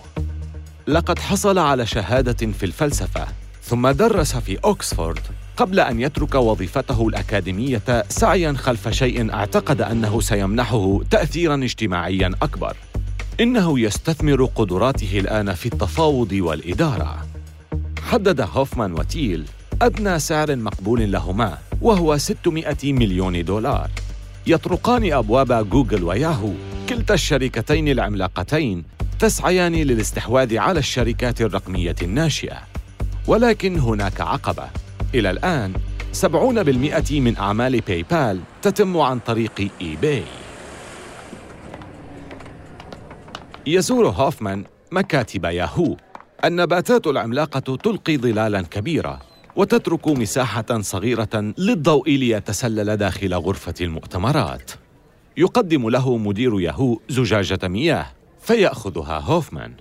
لقد 0.88 1.20
حصل 1.20 1.58
على 1.58 1.86
شهادة 1.86 2.52
في 2.52 2.66
الفلسفة 2.66 3.28
ثم 3.64 3.90
درس 3.90 4.36
في 4.36 4.58
أوكسفورد 4.66 5.20
قبل 5.58 5.80
أن 5.80 6.00
يترك 6.00 6.36
وظيفته 6.36 7.08
الأكاديمية 7.08 8.04
سعياً 8.10 8.54
خلف 8.54 8.90
شيء 8.90 9.34
أعتقد 9.34 9.82
أنه 9.82 10.22
سيمنحه 10.22 11.00
تأثيراً 11.12 11.56
اجتماعياً 11.56 12.32
أكبر. 12.42 12.78
إنه 13.40 13.80
يستثمر 13.80 14.46
قدراته 14.46 15.20
الآن 15.20 15.54
في 15.54 15.66
التفاوض 15.66 16.32
والإدارة. 16.34 17.26
حدد 18.02 18.42
هوفمان 18.42 18.94
وتيل 18.94 19.46
أدنى 19.82 20.20
سعر 20.20 20.56
مقبول 20.56 21.12
لهما 21.12 21.58
وهو 21.82 22.18
600 22.18 22.94
مليون 22.94 23.46
دولار 23.46 23.90
يطرقان 24.48 25.14
أبواب 25.14 25.70
جوجل 25.70 26.04
وياهو 26.04 26.52
كلتا 26.90 27.14
الشركتين 27.14 27.88
العملاقتين 27.88 28.84
تسعيان 29.20 29.76
للاستحواذ 29.76 30.58
على 30.58 30.80
الشركات 30.80 31.42
الرقمية 31.42 31.96
الناشئة. 32.02 32.58
ولكن 33.28 33.80
هناك 33.80 34.22
عقبة. 34.22 34.70
إلى 35.16 35.30
الآن 35.32 35.74
70% 36.14 37.12
من 37.12 37.38
أعمال 37.38 37.80
باي 37.80 38.04
بال 38.04 38.40
تتم 38.62 38.98
عن 38.98 39.20
طريق 39.20 39.70
إي 39.82 39.96
باي 40.02 40.24
يزور 43.68 44.08
هوفمان 44.08 44.64
مكاتب 44.92 45.46
ياهو 45.46 45.98
النباتات 46.46 47.08
العملاقة 47.08 47.76
تلقي 47.76 48.18
ظلالا 48.18 48.62
كبيرة 48.62 49.20
وتترك 49.56 50.08
مساحة 50.08 50.82
صغيرة 50.82 51.54
للضوء 51.58 52.10
ليتسلل 52.10 52.98
داخل 52.98 53.34
غرفة 53.34 53.74
المؤتمرات. 53.82 54.72
يقدم 55.38 55.90
له 55.90 56.18
مدير 56.18 56.62
ياهو 56.62 57.00
زجاجة 57.10 57.68
مياه 57.68 58.06
فيأخذها 58.42 59.20
هوفمان. 59.20 59.74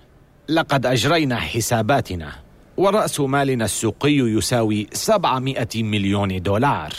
لقد 0.49 0.85
أجرينا 0.85 1.35
حساباتنا 1.35 2.31
ورأس 2.77 3.19
مالنا 3.19 3.65
السوقي 3.65 4.13
يساوي 4.13 4.87
700 4.93 5.67
مليون 5.75 6.41
دولار. 6.41 6.93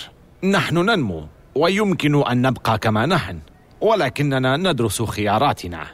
نحن 0.44 0.78
ننمو 0.78 1.26
ويمكن 1.54 2.22
أن 2.26 2.46
نبقى 2.46 2.78
كما 2.78 3.06
نحن 3.06 3.38
ولكننا 3.80 4.56
ندرس 4.56 5.02
خياراتنا. 5.02 5.86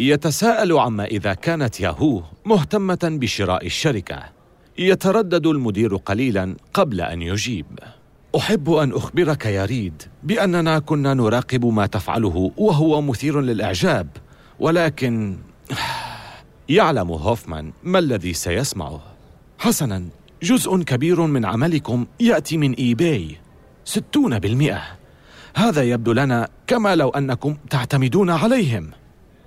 يتساءل 0.00 0.72
عما 0.72 1.04
إذا 1.04 1.34
كانت 1.34 1.80
ياهو 1.80 2.22
مهتمة 2.44 2.98
بشراء 3.02 3.66
الشركة 3.66 4.24
يتردد 4.78 5.46
المدير 5.46 5.96
قليلا 5.96 6.56
قبل 6.74 7.00
أن 7.00 7.22
يجيب 7.22 7.66
أحب 8.36 8.70
أن 8.70 8.92
أخبرك 8.92 9.46
يا 9.46 9.64
ريد 9.64 10.02
بأننا 10.22 10.78
كنا 10.78 11.14
نراقب 11.14 11.66
ما 11.66 11.86
تفعله 11.86 12.52
وهو 12.56 13.02
مثير 13.02 13.40
للإعجاب 13.40 14.08
ولكن 14.60 15.38
يعلم 16.68 17.10
هوفمان 17.10 17.72
ما 17.84 17.98
الذي 17.98 18.32
سيسمعه. 18.32 19.00
حسنا 19.58 20.04
جزء 20.42 20.82
كبير 20.82 21.20
من 21.20 21.44
عملكم 21.44 22.06
يأتي 22.20 22.56
من 22.56 22.72
اي 22.72 22.94
باي 22.94 23.36
ستون 23.84 24.38
بالمئة. 24.38 24.82
هذا 25.54 25.82
يبدو 25.82 26.12
لنا 26.12 26.48
كما 26.66 26.96
لو 26.96 27.08
أنكم 27.08 27.56
تعتمدون 27.70 28.30
عليهم. 28.30 28.90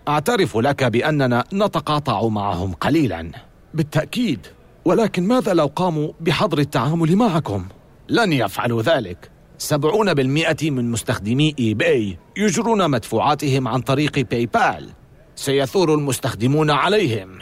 أعترف 0.08 0.58
لك 0.58 0.84
بأننا 0.84 1.44
نتقاطع 1.54 2.28
معهم 2.28 2.74
قليلا. 2.74 3.32
بالتأكيد. 3.74 4.48
ولكن 4.86 5.28
ماذا 5.28 5.54
لو 5.54 5.66
قاموا 5.76 6.12
بحظر 6.22 6.60
التعامل 6.60 7.16
معكم؟ 7.16 7.66
لن 8.12 8.34
يفعلوا 8.34 8.82
ذلك. 8.82 9.32
سبعون 9.58 10.14
بالمئة 10.14 10.72
من 10.72 10.92
مستخدمي 10.92 11.56
إي 11.60 11.74
باي 11.74 12.18
يجرون 12.38 12.92
مدفوعاتهم 12.92 13.68
عن 13.68 13.82
طريق 13.82 14.20
باي 14.20 14.46
بال 14.46 14.90
سيثور 15.36 15.94
المستخدمون 15.94 16.72
عليهم. 16.72 17.40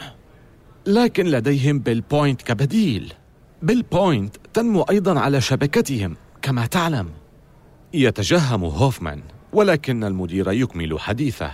لكن 0.86 1.26
لديهم 1.26 1.78
بيل 1.78 2.00
بوينت 2.00 2.42
كبديل. 2.42 3.12
بيل 3.62 3.82
بوينت 3.82 4.36
تنمو 4.54 4.82
أيضا 4.82 5.20
على 5.20 5.40
شبكتهم 5.40 6.16
كما 6.42 6.66
تعلم. 6.66 7.08
يتجهم 7.94 8.64
هوفمان 8.64 9.22
ولكن 9.52 10.04
المدير 10.04 10.52
يكمل 10.52 11.00
حديثه. 11.00 11.52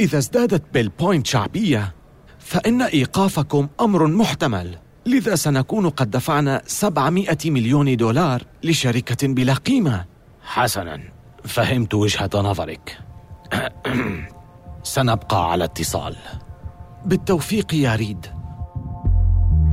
إذا 0.00 0.18
ازدادت 0.18 0.62
بيل 0.74 0.88
بوينت 0.88 1.26
شعبية 1.26 1.94
فإن 2.38 2.82
إيقافكم 2.82 3.68
أمر 3.80 4.06
محتمل. 4.06 4.78
لذا 5.06 5.34
سنكون 5.34 5.88
قد 5.88 6.10
دفعنا 6.10 6.62
700 6.66 7.36
مليون 7.46 7.96
دولار 7.96 8.42
لشركة 8.62 9.28
بلا 9.28 9.54
قيمة. 9.54 10.04
حسنا 10.42 11.00
فهمت 11.44 11.94
وجهة 11.94 12.30
نظرك. 12.34 12.98
سنبقى 14.82 15.50
على 15.50 15.64
اتصال. 15.64 16.16
بالتوفيق 17.04 17.74
يا 17.74 17.96
ريد. 17.96 18.26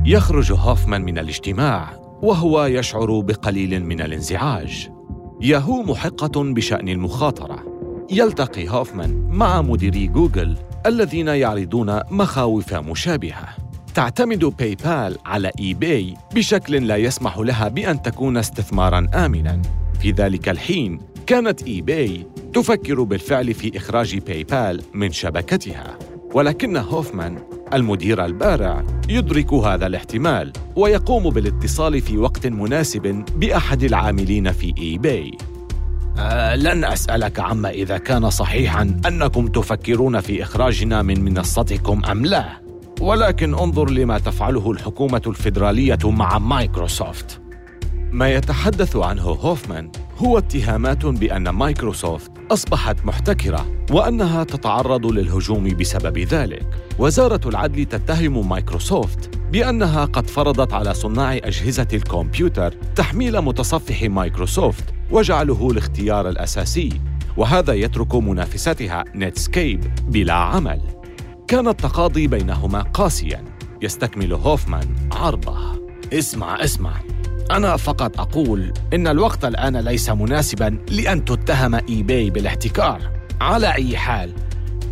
يخرج 0.04 0.52
هوفمان 0.52 1.02
من 1.02 1.18
الاجتماع 1.18 1.90
وهو 2.22 2.64
يشعر 2.64 3.20
بقليل 3.20 3.84
من 3.84 4.00
الانزعاج. 4.00 4.90
ياهو 5.40 5.82
محقة 5.82 6.42
بشأن 6.44 6.88
المخاطرة. 6.88 7.64
يلتقي 8.10 8.68
هوفمان 8.68 9.28
مع 9.30 9.62
مديري 9.62 10.06
جوجل 10.06 10.56
الذين 10.86 11.28
يعرضون 11.28 12.00
مخاوف 12.10 12.74
مشابهة. 12.74 13.69
تعتمد 13.94 14.44
باي 14.44 14.74
بال 14.74 15.18
على 15.26 15.50
اي 15.60 15.74
باي 15.74 16.14
بشكل 16.34 16.86
لا 16.86 16.96
يسمح 16.96 17.38
لها 17.38 17.68
بأن 17.68 18.02
تكون 18.02 18.36
استثماراً 18.36 19.06
آمناً. 19.14 19.62
في 20.00 20.10
ذلك 20.10 20.48
الحين 20.48 21.00
كانت 21.26 21.62
اي 21.62 21.80
باي 21.80 22.26
تفكر 22.54 23.02
بالفعل 23.02 23.54
في 23.54 23.76
إخراج 23.76 24.18
باي 24.18 24.44
بال 24.44 24.82
من 24.94 25.12
شبكتها. 25.12 25.98
ولكن 26.34 26.76
هوفمان 26.76 27.38
المدير 27.74 28.24
البارع 28.24 28.84
يدرك 29.08 29.52
هذا 29.52 29.86
الاحتمال 29.86 30.52
ويقوم 30.76 31.30
بالاتصال 31.30 32.00
في 32.00 32.18
وقت 32.18 32.46
مناسب 32.46 33.24
بأحد 33.36 33.82
العاملين 33.82 34.52
في 34.52 34.74
اي 34.78 34.98
باي 34.98 35.30
أه 36.18 36.56
لن 36.56 36.84
أسألك 36.84 37.40
عما 37.40 37.70
إذا 37.70 37.98
كان 37.98 38.30
صحيحا 38.30 39.00
أنكم 39.06 39.46
تفكرون 39.46 40.20
في 40.20 40.42
إخراجنا 40.42 41.02
من 41.02 41.24
منصتكم 41.24 42.04
أم 42.04 42.26
لا. 42.26 42.69
ولكن 43.00 43.54
انظر 43.54 43.90
لما 43.90 44.18
تفعله 44.18 44.70
الحكومة 44.70 45.22
الفيدرالية 45.26 45.98
مع 46.04 46.38
مايكروسوفت 46.38 47.40
ما 48.12 48.28
يتحدث 48.28 48.96
عنه 48.96 49.22
هوفمان 49.22 49.92
هو 50.18 50.38
اتهامات 50.38 51.06
بأن 51.06 51.48
مايكروسوفت 51.48 52.30
أصبحت 52.50 53.04
محتكرة 53.04 53.66
وأنها 53.90 54.44
تتعرض 54.44 55.06
للهجوم 55.06 55.68
بسبب 55.68 56.18
ذلك. 56.18 56.66
وزارة 56.98 57.48
العدل 57.48 57.84
تتهم 57.84 58.48
مايكروسوفت 58.48 59.36
بأنها 59.52 60.04
قد 60.04 60.30
فرضت 60.30 60.72
على 60.72 60.94
صناع 60.94 61.34
أجهزة 61.34 61.88
الكمبيوتر 61.92 62.74
تحميل 62.96 63.40
متصفح 63.40 64.02
مايكروسوفت 64.02 64.84
وجعله 65.10 65.70
الاختيار 65.70 66.28
الأساسي، 66.28 67.00
وهذا 67.36 67.72
يترك 67.72 68.14
منافستها 68.14 69.04
نتسكيب 69.14 69.84
بلا 70.08 70.34
عمل. 70.34 70.99
كان 71.50 71.68
التقاضي 71.68 72.26
بينهما 72.26 72.82
قاسياً، 72.82 73.44
يستكمل 73.82 74.32
هوفمان 74.32 74.86
عرضه. 75.12 75.58
اسمع 76.12 76.64
اسمع. 76.64 76.92
أنا 77.50 77.76
فقط 77.76 78.20
أقول 78.20 78.72
إن 78.94 79.06
الوقت 79.06 79.44
الآن 79.44 79.76
ليس 79.76 80.10
مناسبا 80.10 80.78
لأن 80.90 81.24
تتهم 81.24 81.74
إي 81.74 82.02
باي 82.02 82.30
بالاحتكار. 82.30 83.10
على 83.40 83.74
أي 83.74 83.96
حال 83.96 84.32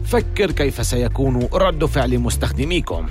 فكر 0.05 0.51
كيف 0.51 0.87
سيكون 0.87 1.49
رد 1.53 1.85
فعل 1.85 2.19
مستخدميكم. 2.19 3.07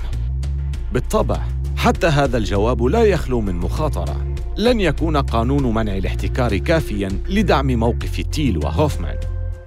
بالطبع 0.92 1.40
حتى 1.76 2.06
هذا 2.06 2.38
الجواب 2.38 2.82
لا 2.82 3.02
يخلو 3.02 3.40
من 3.40 3.54
مخاطرة. 3.54 4.34
لن 4.56 4.80
يكون 4.80 5.16
قانون 5.16 5.74
منع 5.74 5.96
الاحتكار 5.96 6.56
كافيا 6.56 7.08
لدعم 7.28 7.66
موقف 7.66 8.20
تيل 8.20 8.58
وهوفمان. 8.58 9.16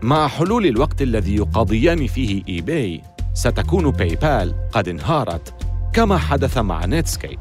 مع 0.02 0.28
حلول 0.28 0.66
الوقت 0.66 1.02
الذي 1.02 1.36
يقاضيان 1.36 2.08
فيه 2.08 2.44
اي 2.50 2.62
باي 2.62 3.02
ستكون 3.34 3.92
باي 3.92 4.16
بال 4.16 4.56
قد 4.72 4.88
انهارت 4.88 5.54
كما 5.94 6.18
حدث 6.18 6.58
مع 6.58 6.86
نتسكيب 6.86 7.40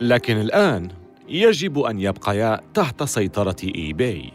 لكن 0.00 0.36
الآن 0.36 0.88
يجب 1.28 1.78
أن 1.78 2.00
يبقيا 2.00 2.60
تحت 2.74 3.02
سيطرة 3.02 3.56
إي 3.64 3.92
باي 3.92 4.32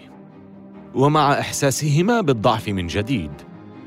ومع 0.95 1.39
إحساسهما 1.39 2.21
بالضعف 2.21 2.69
من 2.69 2.87
جديد 2.87 3.31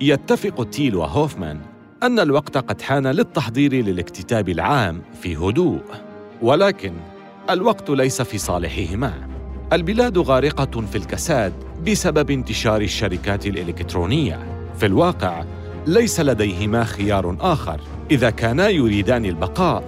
يتفق 0.01 0.65
تيل 0.65 0.97
وهوفمان 0.97 1.61
أن 2.03 2.21
الوقت 2.21 2.57
قد 2.57 2.83
حان 2.83 3.07
للتحضير 3.07 3.73
للاكتتاب 3.75 4.49
العام 4.49 5.03
في 5.23 5.37
هدوء. 5.37 5.81
ولكن 6.43 6.93
الوقت 7.51 7.91
ليس 7.91 8.23
في 8.23 8.39
صالحهما. 8.39 9.29
البلاد 9.73 10.19
غارقة 10.19 10.81
في 10.81 10.99
الكساد 10.99 11.53
بسبب 11.87 12.31
انتشار 12.31 12.81
الشركات 12.81 13.47
الإلكترونية. 13.47 14.39
في 14.79 14.87
الواقع 14.87 15.45
ليس 15.87 16.21
لديهما 16.21 16.85
خيار 16.85 17.37
آخر. 17.41 17.81
إذا 18.11 18.31
كانا 18.31 18.69
يريدان 18.69 19.25
البقاء 19.25 19.85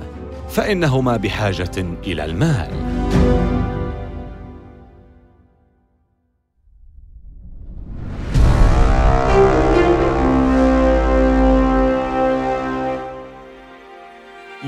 فإنهما 0.49 1.17
بحاجة 1.17 1.99
إلى 2.07 2.25
المال. 2.25 2.71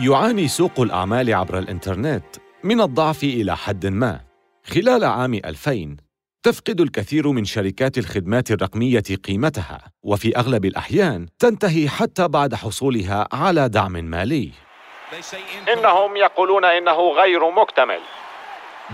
يعاني 0.02 0.48
سوق 0.48 0.80
الأعمال 0.80 1.34
عبر 1.34 1.58
الإنترنت 1.58 2.24
من 2.64 2.80
الضعف 2.80 3.24
إلى 3.24 3.56
حد 3.56 3.86
ما. 3.86 4.20
خلال 4.64 5.04
عام 5.04 5.34
2000 5.34 6.05
تفقد 6.46 6.80
الكثير 6.80 7.28
من 7.28 7.44
شركات 7.44 7.98
الخدمات 7.98 8.50
الرقمية 8.50 9.02
قيمتها 9.24 9.80
وفي 10.02 10.36
أغلب 10.36 10.64
الأحيان 10.64 11.26
تنتهي 11.38 11.88
حتى 11.88 12.28
بعد 12.28 12.54
حصولها 12.54 13.28
على 13.32 13.68
دعم 13.68 13.92
مالي. 13.92 14.50
إنهم 15.72 16.16
يقولون 16.16 16.64
إنه 16.64 17.12
غير 17.12 17.50
مكتمل. 17.50 17.98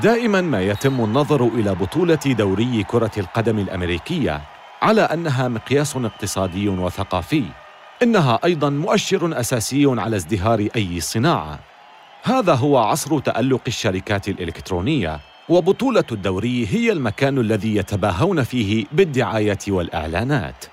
دائما 0.03 0.41
ما 0.41 0.63
يتم 0.63 1.05
النظر 1.05 1.47
إلى 1.47 1.75
بطولة 1.75 2.21
دوري 2.27 2.85
كرة 2.85 3.13
القدم 3.19 3.59
الأمريكية 3.59 4.43
على 4.83 5.01
أنها 5.01 5.49
مقياس 5.49 5.97
اقتصادي 5.97 6.69
وثقافي 6.69 7.45
إنها 8.03 8.39
أيضا 8.45 8.71
مؤشر 8.71 9.41
أساسي 9.41 9.87
على 9.89 10.17
ازدهار 10.17 10.69
أي 10.77 11.01
صناعة. 11.01 11.59
هذا 12.23 12.55
هو 12.55 12.79
عصر 12.79 13.19
تألق 13.19 13.63
الشركات 13.67 14.29
الإلكترونية 14.29 15.32
وبطولة 15.49 16.05
الدوري 16.13 16.67
هي 16.71 16.93
المكان 16.93 17.39
الذي 17.39 17.77
يتباهون 17.77 18.43
فيه 18.43 18.85
بالدعاية 18.93 19.59
والإعلانات. 19.69 20.65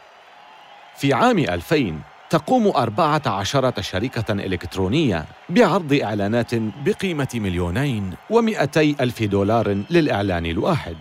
في 0.97 1.13
عام 1.13 1.39
2000 1.39 1.99
تقوم 2.29 2.67
أربعة 2.67 3.21
عشرة 3.25 3.81
شركة 3.81 4.33
إلكترونية 4.33 5.25
بعرض 5.49 5.93
إعلانات 5.93 6.55
بقيمة 6.55 7.27
مليونين 7.33 8.13
ومئتي 8.29 8.95
ألف 8.99 9.23
دولار 9.23 9.83
للإعلان 9.89 10.45
الواحد. 10.45 10.97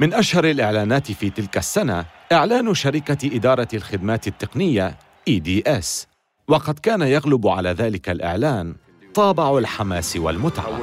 من 0.00 0.14
أشهر 0.14 0.44
الإعلانات 0.44 1.12
في 1.12 1.30
تلك 1.30 1.56
السنة 1.56 2.04
إعلان 2.32 2.74
شركة 2.74 3.36
إدارة 3.36 3.68
الخدمات 3.74 4.26
التقنية 4.26 4.96
EDS 5.30 6.06
وقد 6.48 6.78
كان 6.78 7.02
يغلب 7.02 7.46
على 7.46 7.70
ذلك 7.70 8.08
الإعلان 8.08 8.74
طابع 9.14 9.58
الحماس 9.58 10.16
والمتعة. 10.16 10.80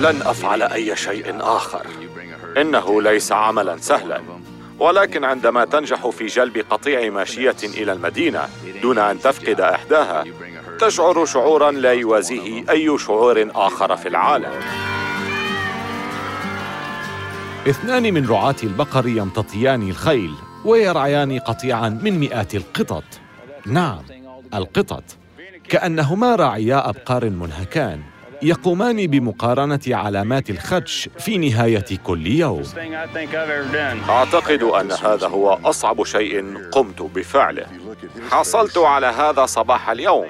لن 0.00 0.22
أفعل 0.22 0.62
أي 0.62 0.96
شيء 0.96 1.36
آخر. 1.40 1.86
إنه 2.56 3.02
ليس 3.02 3.32
عملا 3.32 3.76
سهلا. 3.76 4.20
ولكن 4.78 5.24
عندما 5.24 5.64
تنجح 5.64 6.08
في 6.08 6.26
جلب 6.26 6.64
قطيع 6.70 7.10
ماشية 7.10 7.56
إلى 7.64 7.92
المدينة 7.92 8.48
دون 8.82 8.98
أن 8.98 9.20
تفقد 9.20 9.60
إحداها 9.60 10.24
تشعر 10.80 11.24
شعورا 11.24 11.70
لا 11.70 11.92
يوازيه 11.92 12.70
أي 12.70 12.98
شعور 12.98 13.50
آخر 13.54 13.96
في 13.96 14.08
العالم. 14.08 14.52
اثنان 17.68 18.14
من 18.14 18.28
رعاة 18.28 18.56
البقر 18.62 19.08
يمتطيان 19.08 19.90
الخيل 19.90 20.34
ويرعيان 20.64 21.38
قطيعا 21.38 21.88
من 21.88 22.18
مئات 22.18 22.54
القطط. 22.54 23.04
نعم 23.66 24.02
القطط. 24.54 25.04
كأنهما 25.70 26.36
راعيا 26.36 26.88
أبقار 26.88 27.30
منهكان 27.30 28.00
يقومان 28.42 29.06
بمقارنة 29.06 29.80
علامات 29.88 30.50
الخدش 30.50 31.08
في 31.18 31.38
نهاية 31.38 31.84
كل 32.04 32.26
يوم. 32.26 32.62
أعتقد 34.08 34.62
أن 34.62 34.92
هذا 34.92 35.28
هو 35.28 35.58
أصعب 35.64 36.04
شيء 36.04 36.58
قمت 36.72 37.02
بفعله. 37.02 37.66
حصلت 38.30 38.78
على 38.78 39.06
هذا 39.06 39.46
صباح 39.46 39.90
اليوم 39.90 40.26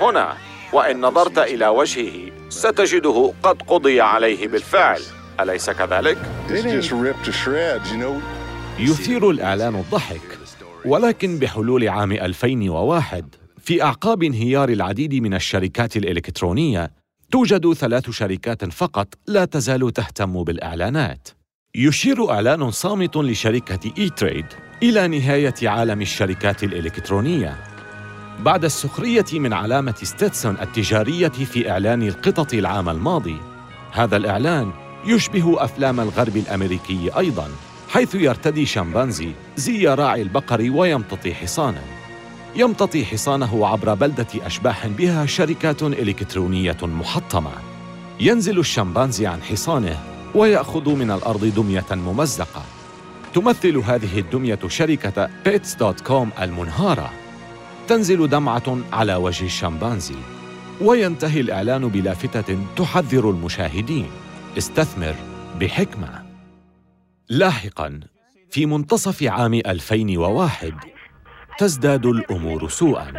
هنا 0.00 0.34
وإن 0.72 1.00
نظرت 1.00 1.38
إلى 1.38 1.68
وجهه 1.68 2.30
ستجده 2.48 3.32
قد 3.42 3.62
قضي 3.62 4.00
عليه 4.00 4.48
بالفعل 4.48 5.00
أليس 5.40 5.70
كذلك؟ 5.70 6.18
يثير 8.78 9.30
الإعلان 9.30 9.74
الضحك 9.74 10.38
ولكن 10.84 11.38
بحلول 11.38 11.88
عام 11.88 12.12
2001 12.12 13.39
في 13.70 13.82
أعقاب 13.82 14.22
انهيار 14.22 14.68
العديد 14.68 15.14
من 15.14 15.34
الشركات 15.34 15.96
الإلكترونية 15.96 16.90
توجد 17.30 17.72
ثلاث 17.72 18.10
شركات 18.10 18.64
فقط 18.64 19.14
لا 19.26 19.44
تزال 19.44 19.92
تهتم 19.92 20.44
بالإعلانات. 20.44 21.28
يشير 21.74 22.30
إعلان 22.30 22.70
صامت 22.70 23.16
لشركة 23.16 23.92
إي 23.98 24.10
تريد 24.10 24.46
إلى 24.82 25.08
نهاية 25.08 25.54
عالم 25.62 26.02
الشركات 26.02 26.64
الإلكترونية. 26.64 27.56
بعد 28.40 28.64
السخرية 28.64 29.24
من 29.32 29.52
علامة 29.52 29.94
ستيتسون 30.02 30.56
التجارية 30.60 31.28
في 31.28 31.70
إعلان 31.70 32.02
القطط 32.02 32.54
العام 32.54 32.88
الماضي 32.88 33.36
هذا 33.92 34.16
الإعلان 34.16 34.72
يشبه 35.06 35.64
أفلام 35.64 36.00
الغرب 36.00 36.36
الأمريكي 36.36 37.10
أيضاً 37.18 37.48
حيث 37.88 38.14
يرتدي 38.14 38.66
شمبانزي 38.66 39.32
زي 39.56 39.88
راعي 39.88 40.22
البقر 40.22 40.70
ويمتطي 40.70 41.34
حصاناً. 41.34 41.99
يمتطي 42.56 43.04
حصانه 43.04 43.66
عبر 43.66 43.94
بلدة 43.94 44.26
أشباح 44.34 44.86
بها 44.86 45.26
شركات 45.26 45.82
إلكترونية 45.82 46.76
محطمة. 46.82 47.52
ينزل 48.20 48.58
الشمبانزي 48.58 49.26
عن 49.26 49.42
حصانه 49.42 49.98
ويأخذ 50.34 50.90
من 50.94 51.10
الأرض 51.10 51.44
دمية 51.44 51.86
ممزقة. 51.90 52.64
تمثل 53.34 53.76
هذه 53.76 54.18
الدمية 54.18 54.58
شركة 54.66 55.30
بيتس 55.44 55.74
دوت 55.74 56.00
كوم 56.00 56.30
المنهارة. 56.42 57.12
تنزل 57.88 58.28
دمعة 58.28 58.78
على 58.92 59.14
وجه 59.14 59.44
الشمبانزي. 59.44 60.16
وينتهي 60.80 61.40
الإعلان 61.40 61.88
بلافتة 61.88 62.58
تحذر 62.76 63.30
المشاهدين. 63.30 64.06
استثمر 64.58 65.14
بحكمة. 65.60 66.22
لاحقاً 67.28 68.00
في 68.50 68.66
منتصف 68.66 69.22
عام 69.22 69.54
2001 69.54 70.74
تزداد 71.58 72.06
الأمور 72.06 72.68
سوءا. 72.68 73.12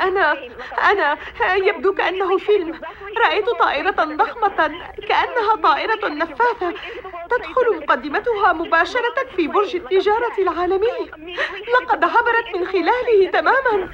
أنا 0.00 0.36
أنا 0.90 1.16
يبدو 1.68 1.94
كأنه 1.94 2.38
فيلم. 2.38 2.80
رأيت 3.24 3.44
طائرة 3.60 4.16
ضخمة 4.16 4.56
كأنها 5.08 5.56
طائرة 5.62 6.08
نفاثة 6.08 6.74
تدخل 7.30 7.82
مقدمتها 7.82 8.52
مباشرة 8.52 9.18
في 9.36 9.48
برج 9.48 9.76
التجارة 9.76 10.36
العالمي. 10.38 11.10
لقد 11.74 12.04
عبرت 12.04 12.56
من 12.56 12.66
خلاله 12.66 13.30
تماما. 13.32 13.90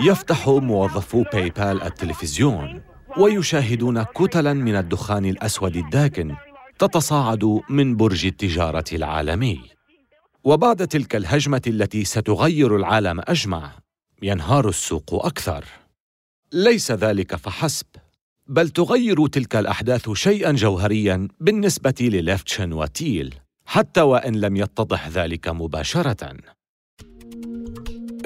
يفتح 0.00 0.48
موظفو 0.48 1.24
باي 1.32 1.50
بال 1.50 1.82
التلفزيون 1.82 2.82
ويشاهدون 3.16 4.02
كتلا 4.02 4.52
من 4.52 4.76
الدخان 4.76 5.24
الأسود 5.24 5.76
الداكن 5.76 6.34
تتصاعد 6.78 7.60
من 7.68 7.96
برج 7.96 8.26
التجارة 8.26 8.84
العالمي. 8.92 9.73
وبعد 10.44 10.88
تلك 10.88 11.16
الهجمة 11.16 11.62
التي 11.66 12.04
ستغير 12.04 12.76
العالم 12.76 13.20
أجمع 13.24 13.72
ينهار 14.22 14.68
السوق 14.68 15.26
أكثر. 15.26 15.64
ليس 16.52 16.92
ذلك 16.92 17.36
فحسب 17.36 17.86
بل 18.46 18.68
تغير 18.68 19.26
تلك 19.26 19.56
الأحداث 19.56 20.10
شيئا 20.10 20.52
جوهريا 20.52 21.28
بالنسبة 21.40 21.94
لليفتشن 22.00 22.72
وتيل 22.72 23.34
حتى 23.66 24.00
وإن 24.00 24.40
لم 24.40 24.56
يتضح 24.56 25.08
ذلك 25.08 25.48
مباشرة. 25.48 26.36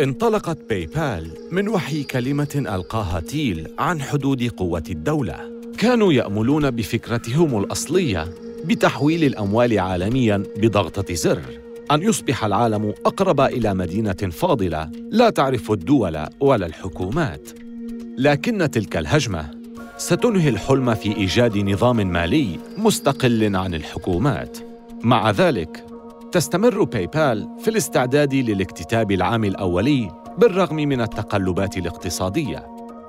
انطلقت 0.00 0.58
باي 0.68 0.86
بال 0.86 1.48
من 1.52 1.68
وحي 1.68 2.02
كلمة 2.02 2.54
ألقاها 2.54 3.20
تيل 3.20 3.74
عن 3.78 4.02
حدود 4.02 4.42
قوة 4.42 4.84
الدولة. 4.90 5.60
كانوا 5.78 6.12
يأملون 6.12 6.70
بفكرتهم 6.70 7.58
الأصلية 7.58 8.34
بتحويل 8.64 9.24
الأموال 9.24 9.78
عالميا 9.78 10.36
بضغطة 10.56 11.14
زر. 11.14 11.67
أن 11.90 12.02
يصبح 12.02 12.44
العالم 12.44 12.94
أقرب 13.06 13.40
إلى 13.40 13.74
مدينة 13.74 14.12
فاضلة 14.12 14.90
لا 15.10 15.30
تعرف 15.30 15.72
الدول 15.72 16.26
ولا 16.40 16.66
الحكومات. 16.66 17.48
لكن 18.18 18.70
تلك 18.70 18.96
الهجمة 18.96 19.50
ستنهي 19.96 20.48
الحلم 20.48 20.94
في 20.94 21.16
إيجاد 21.16 21.58
نظام 21.58 21.96
مالي 21.96 22.58
مستقل 22.76 23.56
عن 23.56 23.74
الحكومات. 23.74 24.58
مع 25.02 25.30
ذلك 25.30 25.84
تستمر 26.32 26.82
باي 26.84 27.06
بال 27.06 27.48
في 27.60 27.68
الاستعداد 27.70 28.34
للاكتتاب 28.34 29.12
العام 29.12 29.44
الأولي 29.44 30.10
بالرغم 30.38 30.76
من 30.76 31.00
التقلبات 31.00 31.76
الاقتصادية. 31.76 32.66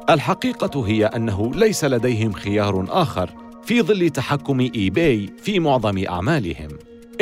الحقيقة 0.10 0.88
هي 0.88 1.06
أنه 1.06 1.52
ليس 1.56 1.86
لديهم 1.86 2.32
خيار 2.34 2.86
آخر 2.89 3.30
في 3.63 3.82
ظل 3.82 4.10
تحكم 4.10 4.60
اي 4.60 4.89
باي 4.89 5.30
في 5.38 5.60
معظم 5.60 6.04
أعمالهم. 6.10 6.70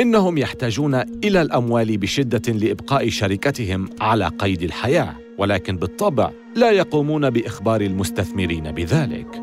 إنهم 0.00 0.38
يحتاجون 0.38 0.94
إلى 0.94 1.42
الأموال 1.42 1.98
بشدة 1.98 2.52
لإبقاء 2.52 3.08
شركتهم 3.08 3.88
على 4.00 4.28
قيد 4.28 4.62
الحياة 4.62 5.14
ولكن 5.38 5.76
بالطبع 5.76 6.30
لا 6.56 6.70
يقومون 6.70 7.30
بإخبار 7.30 7.80
المستثمرين 7.80 8.72
بذلك. 8.72 9.42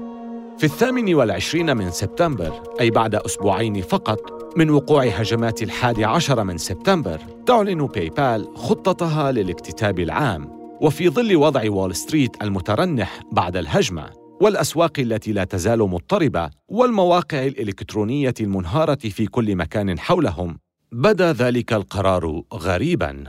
في 0.58 0.64
الثامن 0.64 1.14
والعشرين 1.14 1.78
من 1.78 1.92
سبتمبر 1.92 2.64
أي 2.82 2.90
بعد 2.90 3.16
أسبوعين 3.16 3.82
فقط 3.82 4.58
من 4.58 4.70
وقوع 4.70 5.04
هجمات 5.04 5.64
الحادي 5.64 6.06
عشر 6.06 6.44
من 6.44 6.58
سبتمبر 6.58 7.20
تعلن 7.46 7.86
باي 7.86 8.10
بال 8.10 8.48
خطتها 8.56 9.32
للاكتتاب 9.32 10.00
العام 10.00 10.50
وفي 10.82 11.10
ظل 11.10 11.36
وضع 11.36 11.72
وول 11.72 11.96
ستريت 11.96 12.44
المترنح 12.44 13.20
بعد 13.32 13.58
الهجمة. 13.58 14.25
والأسواق 14.42 15.00
التي 15.00 15.32
لا 15.32 15.44
تزال 15.44 15.80
مضطربة 15.80 16.50
والمواقع 16.68 17.46
الإلكترونية 17.46 18.34
المنهارة 18.42 18.96
في 19.10 19.28
كل 19.28 19.56
مكان 19.56 20.00
حولهم. 20.00 20.58
بدا 20.92 21.34
ذلك 21.34 21.74
القرار 21.74 22.42
غريبا. 22.54 23.24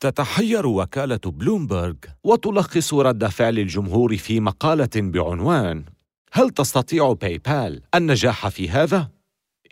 تتحير 0.00 0.66
وكالة 0.66 1.20
بلومبرغ 1.24 1.94
وتلخص 2.24 2.94
رد 2.94 3.24
فعل 3.24 3.58
الجمهور 3.58 4.16
في 4.16 4.40
مقالة 4.40 4.90
بعنوان 4.96 5.84
هل 6.32 6.50
تستطيع 6.50 7.12
باي 7.12 7.38
بال 7.38 7.82
النجاح 7.94 8.48
في 8.48 8.68
هذا؟ 8.68 9.08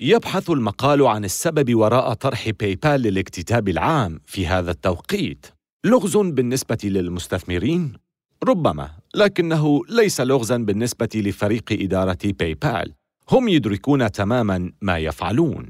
يبحث 0.01 0.51
المقال 0.51 1.07
عن 1.07 1.25
السبب 1.25 1.75
وراء 1.75 2.13
طرح 2.13 2.51
باي 2.51 2.75
بال 2.75 3.01
للاكتتاب 3.01 3.69
العام 3.69 4.21
في 4.27 4.47
هذا 4.47 4.71
التوقيت. 4.71 5.47
لغز 5.85 6.17
بالنسبة 6.17 6.79
للمستثمرين 6.85 8.08
ربما 8.45 8.91
لكنه 9.15 9.81
ليس 9.89 10.21
لغزا 10.21 10.57
بالنسبة 10.57 11.09
لفريق 11.15 11.65
إدارة 11.73 12.19
باي 12.25 12.55
بال 12.55 12.95
هم 13.31 13.49
يدركون 13.49 14.13
تماما 14.13 14.73
ما 14.83 14.99
يفعلون. 14.99 15.69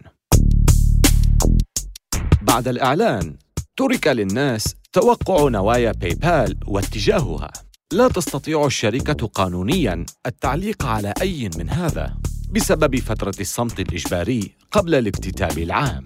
بعد 2.42 2.68
الإعلان 2.68 3.36
ترك 3.76 4.06
للناس 4.06 4.74
توقع 4.92 5.48
نوايا 5.48 5.92
باي 5.92 6.14
بال 6.14 6.56
واتجاهها. 6.66 7.50
لا 7.92 8.08
تستطيع 8.08 8.66
الشركة 8.66 9.26
قانونيا 9.26 10.06
التعليق 10.26 10.84
على 10.84 11.14
أي 11.22 11.50
من 11.58 11.70
هذا 11.70 12.16
بسبب 12.50 12.96
فترة 12.96 13.34
الصمت 13.40 13.80
الإجباري 13.80 14.50
قبل 14.72 14.94
الاكتتاب 14.94 15.58
العام. 15.58 16.04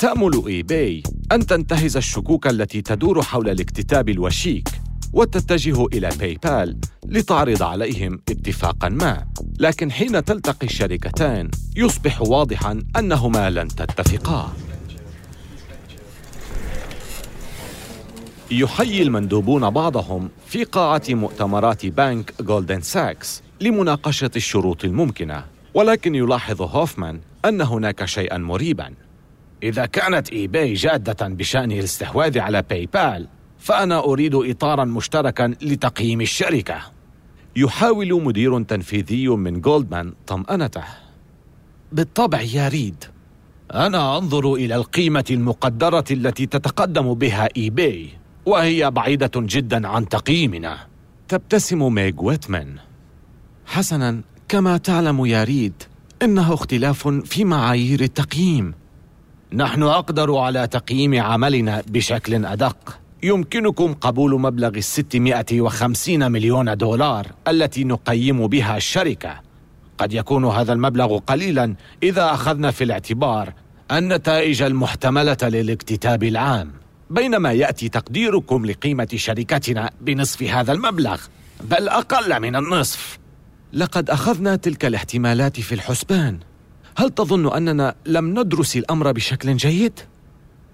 تأمل 0.00 0.42
اي 0.46 0.62
باي 0.62 1.02
أن 1.32 1.46
تنتهز 1.46 1.96
الشكوك 1.96 2.46
التي 2.46 2.82
تدور 2.82 3.22
حول 3.22 3.48
الاكتتاب 3.48 4.08
الوشيك. 4.08 4.68
وتتجه 5.12 5.86
إلى 5.86 6.08
باي 6.18 6.38
بال 6.44 6.76
لتعرض 7.06 7.62
عليهم 7.62 8.20
اتفاقا 8.28 8.88
ما. 8.88 9.26
لكن 9.58 9.92
حين 9.92 10.24
تلتقي 10.24 10.66
الشركتان 10.66 11.50
يصبح 11.76 12.22
واضحا 12.22 12.82
أنهما 12.98 13.50
لن 13.50 13.68
تتفقا. 13.68 14.52
يحيي 18.50 19.02
المندوبون 19.02 19.70
بعضهم 19.70 20.28
في 20.46 20.64
قاعة 20.64 21.02
مؤتمرات 21.08 21.86
بنك 21.86 22.42
جولدمان 22.42 22.80
ساكس 22.80 23.42
لمناقشة 23.60 24.30
الشروط 24.36 24.84
الممكنة. 24.84 25.44
ولكن 25.74 26.14
يلاحظ 26.14 26.62
هوفمان 26.62 27.20
أن 27.44 27.60
هناك 27.60 28.04
شيئا 28.04 28.38
مريبا. 28.38 28.90
إذا 29.62 29.86
كانت 29.86 30.30
إي 30.30 30.46
باي 30.46 30.74
جادة 30.74 31.28
بشأن 31.28 31.72
الاستحواذ 31.72 32.38
على 32.38 32.62
باي 32.62 32.86
بال 32.86 33.26
فأنا 33.66 33.98
أريد 33.98 34.34
إطارا 34.34 34.84
مشتركا 34.84 35.54
لتقييم 35.62 36.20
الشركة. 36.20 36.78
يحاول 37.56 38.22
مدير 38.22 38.62
تنفيذي 38.62 39.28
من 39.28 39.60
جولدمان 39.60 40.12
طمأنته. 40.26 40.84
بالطبع 41.92 42.40
يا 42.40 42.68
ريد. 42.68 43.04
أنا 43.74 44.18
أنظر 44.18 44.54
إلى 44.54 44.74
القيمة 44.74 45.24
المقدرة 45.30 46.04
التي 46.10 46.46
تتقدم 46.46 47.14
بها 47.14 47.48
إي 47.56 47.70
باي 47.70 48.08
وهي 48.46 48.90
بعيدة 48.90 49.30
جدا 49.36 49.88
عن 49.88 50.08
تقييمنا. 50.08 50.78
تبتسم 51.28 51.94
ميغ 51.94 52.12
ويتمان. 52.18 52.76
حسنا 53.66 54.20
كما 54.48 54.76
تعلم 54.76 55.26
يا 55.26 55.44
ريد 55.44 55.82
إنه 56.22 56.54
اختلاف 56.54 57.08
في 57.08 57.44
معايير 57.44 58.00
التقييم. 58.00 58.74
نحن 59.52 59.82
أقدر 59.82 60.36
على 60.36 60.66
تقييم 60.66 61.20
عملنا 61.20 61.82
بشكل 61.88 62.46
أدق. 62.46 62.98
يمكنكم 63.26 63.94
قبول 63.94 64.40
مبلغ 64.40 64.68
الستمائة 64.68 65.60
وخمسين 65.60 66.32
مليون 66.32 66.76
دولار 66.76 67.26
التي 67.48 67.84
نقيم 67.84 68.46
بها 68.46 68.76
الشركة. 68.76 69.40
قد 69.98 70.12
يكون 70.12 70.44
هذا 70.44 70.72
المبلغ 70.72 71.18
قليلا 71.18 71.74
إذا 72.02 72.34
أخذنا 72.34 72.70
في 72.70 72.84
الاعتبار 72.84 73.52
النتائج 73.92 74.62
المحتملة 74.62 75.36
للاكتتاب 75.42 76.24
العام. 76.24 76.72
بينما 77.10 77.52
يأتي 77.52 77.88
تقديركم 77.88 78.66
لقيمة 78.66 79.08
شركتنا 79.14 79.90
بنصف 80.00 80.42
هذا 80.42 80.72
المبلغ 80.72 81.20
بل 81.60 81.88
أقل 81.88 82.40
من 82.40 82.56
النصف. 82.56 83.18
لقد 83.72 84.10
أخذنا 84.10 84.56
تلك 84.56 84.84
الاحتمالات 84.84 85.60
في 85.60 85.74
الحسبان. 85.74 86.38
هل 86.96 87.10
تظن 87.10 87.52
أننا 87.52 87.94
لم 88.06 88.40
ندرس 88.40 88.76
الأمر 88.76 89.12
بشكل 89.12 89.56
جيد؟ 89.56 90.00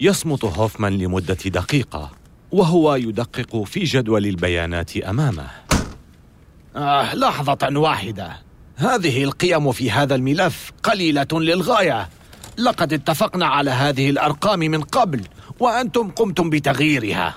يصمت 0.00 0.44
هوفمان 0.44 0.98
لمدة 0.98 1.38
دقيقة. 1.46 2.21
وهو 2.52 2.94
يدقق 2.94 3.62
في 3.62 3.84
جدول 3.84 4.26
البيانات 4.26 4.96
أمامه. 4.96 5.46
آه 6.76 7.14
لحظة 7.14 7.78
واحدة. 7.78 8.36
هذه 8.76 9.24
القيم 9.24 9.72
في 9.72 9.90
هذا 9.90 10.14
الملف 10.14 10.72
قليلة 10.82 11.26
للغاية. 11.32 12.08
لقد 12.58 12.92
اتفقنا 12.92 13.46
على 13.46 13.70
هذه 13.70 14.10
الأرقام 14.10 14.58
من 14.58 14.80
قبل 14.80 15.20
وأنتم 15.60 16.10
قمتم 16.10 16.50
بتغييرها. 16.50 17.34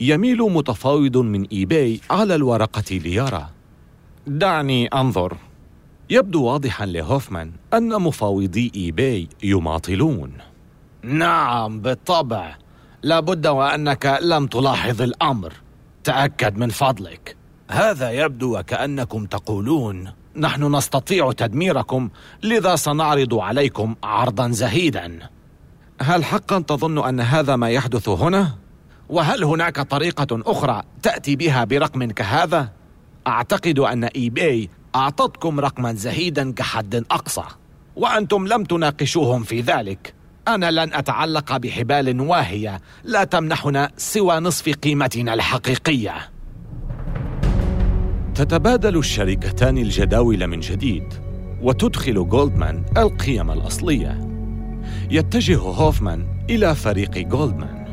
يميل 0.00 0.38
متفاوض 0.38 1.16
من 1.16 1.46
إيباي 1.46 2.00
على 2.10 2.34
الورقة 2.34 2.96
ليرى. 2.96 3.48
دعني 4.26 4.86
أنظر. 4.86 5.36
يبدو 6.10 6.44
واضحا 6.44 6.86
لهوفمان 6.86 7.52
أن 7.74 8.02
مفاوضي 8.02 8.72
إيباي 8.76 9.28
يماطلون. 9.42 10.32
نعم 11.02 11.80
بالطبع. 11.80 12.56
لابد 13.04 13.46
وأنك 13.46 14.18
لم 14.22 14.46
تلاحظ 14.46 15.02
الأمر 15.02 15.52
تأكد 16.04 16.56
من 16.56 16.68
فضلك 16.68 17.36
هذا 17.70 18.10
يبدو 18.10 18.58
وكأنكم 18.58 19.26
تقولون 19.26 20.12
نحن 20.36 20.76
نستطيع 20.76 21.32
تدميركم 21.32 22.10
لذا 22.42 22.76
سنعرض 22.76 23.34
عليكم 23.34 23.94
عرضا 24.04 24.48
زهيدا 24.48 25.18
هل 26.00 26.24
حقا 26.24 26.58
تظن 26.58 27.04
أن 27.08 27.20
هذا 27.20 27.56
ما 27.56 27.70
يحدث 27.70 28.08
هنا؟ 28.08 28.54
وهل 29.08 29.44
هناك 29.44 29.80
طريقة 29.80 30.42
أخرى 30.46 30.82
تأتي 31.02 31.36
بها 31.36 31.64
برقم 31.64 32.10
كهذا؟ 32.10 32.68
أعتقد 33.26 33.78
أن 33.78 34.04
إيباي 34.04 34.70
أعطتكم 34.94 35.60
رقما 35.60 35.92
زهيدا 35.92 36.52
كحد 36.52 37.04
أقصى 37.10 37.44
وأنتم 37.96 38.46
لم 38.46 38.64
تناقشوهم 38.64 39.42
في 39.42 39.60
ذلك 39.60 40.14
أنا 40.48 40.70
لن 40.70 40.94
أتعلق 40.94 41.56
بحبال 41.56 42.20
واهية 42.20 42.80
لا 43.04 43.24
تمنحنا 43.24 43.90
سوى 43.96 44.40
نصف 44.40 44.68
قيمتنا 44.68 45.34
الحقيقية. 45.34 46.14
تتبادل 48.34 48.96
الشركتان 48.96 49.78
الجداول 49.78 50.46
من 50.46 50.60
جديد 50.60 51.14
وتدخل 51.62 52.28
جولدمان 52.28 52.84
القيم 52.96 53.50
الأصلية. 53.50 54.28
يتجه 55.10 55.58
هوفمان 55.58 56.26
إلى 56.50 56.74
فريق 56.74 57.18
جولدمان. 57.18 57.84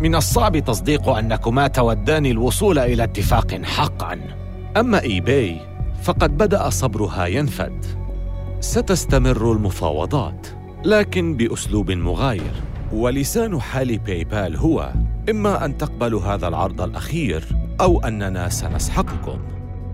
من 0.00 0.14
الصعب 0.14 0.58
تصديق 0.58 1.08
أنكما 1.08 1.66
تودان 1.66 2.26
الوصول 2.26 2.78
إلى 2.78 3.04
اتفاق 3.04 3.60
حقا. 3.64 4.20
أما 4.76 5.02
إيباي 5.02 5.60
فقد 6.02 6.36
بدأ 6.36 6.70
صبرها 6.70 7.26
ينفد. 7.26 7.84
ستستمر 8.60 9.52
المفاوضات. 9.52 10.57
لكن 10.84 11.36
بأسلوب 11.36 11.90
مغاير. 11.90 12.52
ولسان 12.92 13.60
حال 13.60 13.98
باي 13.98 14.24
بال 14.24 14.56
هو 14.56 14.92
إما 15.30 15.64
أن 15.64 15.78
تقبلوا 15.78 16.22
هذا 16.22 16.48
العرض 16.48 16.80
الأخير 16.80 17.44
أو 17.80 18.00
أننا 18.00 18.48
سنسحقكم. 18.48 19.38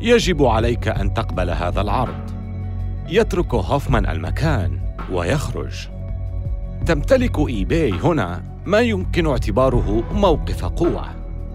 يجب 0.01 0.44
عليك 0.44 0.88
أن 0.88 1.14
تقبل 1.14 1.51
هذا 1.51 1.81
العرض. 1.81 2.31
يترك 3.09 3.55
هوفمان 3.55 4.07
المكان 4.07 4.79
ويخرج. 5.12 5.88
تمتلك 6.87 7.38
إيباي 7.38 7.92
هنا 7.92 8.42
ما 8.66 8.81
يمكن 8.81 9.27
اعتباره 9.27 10.05
موقف 10.12 10.64
قوة. 10.64 11.05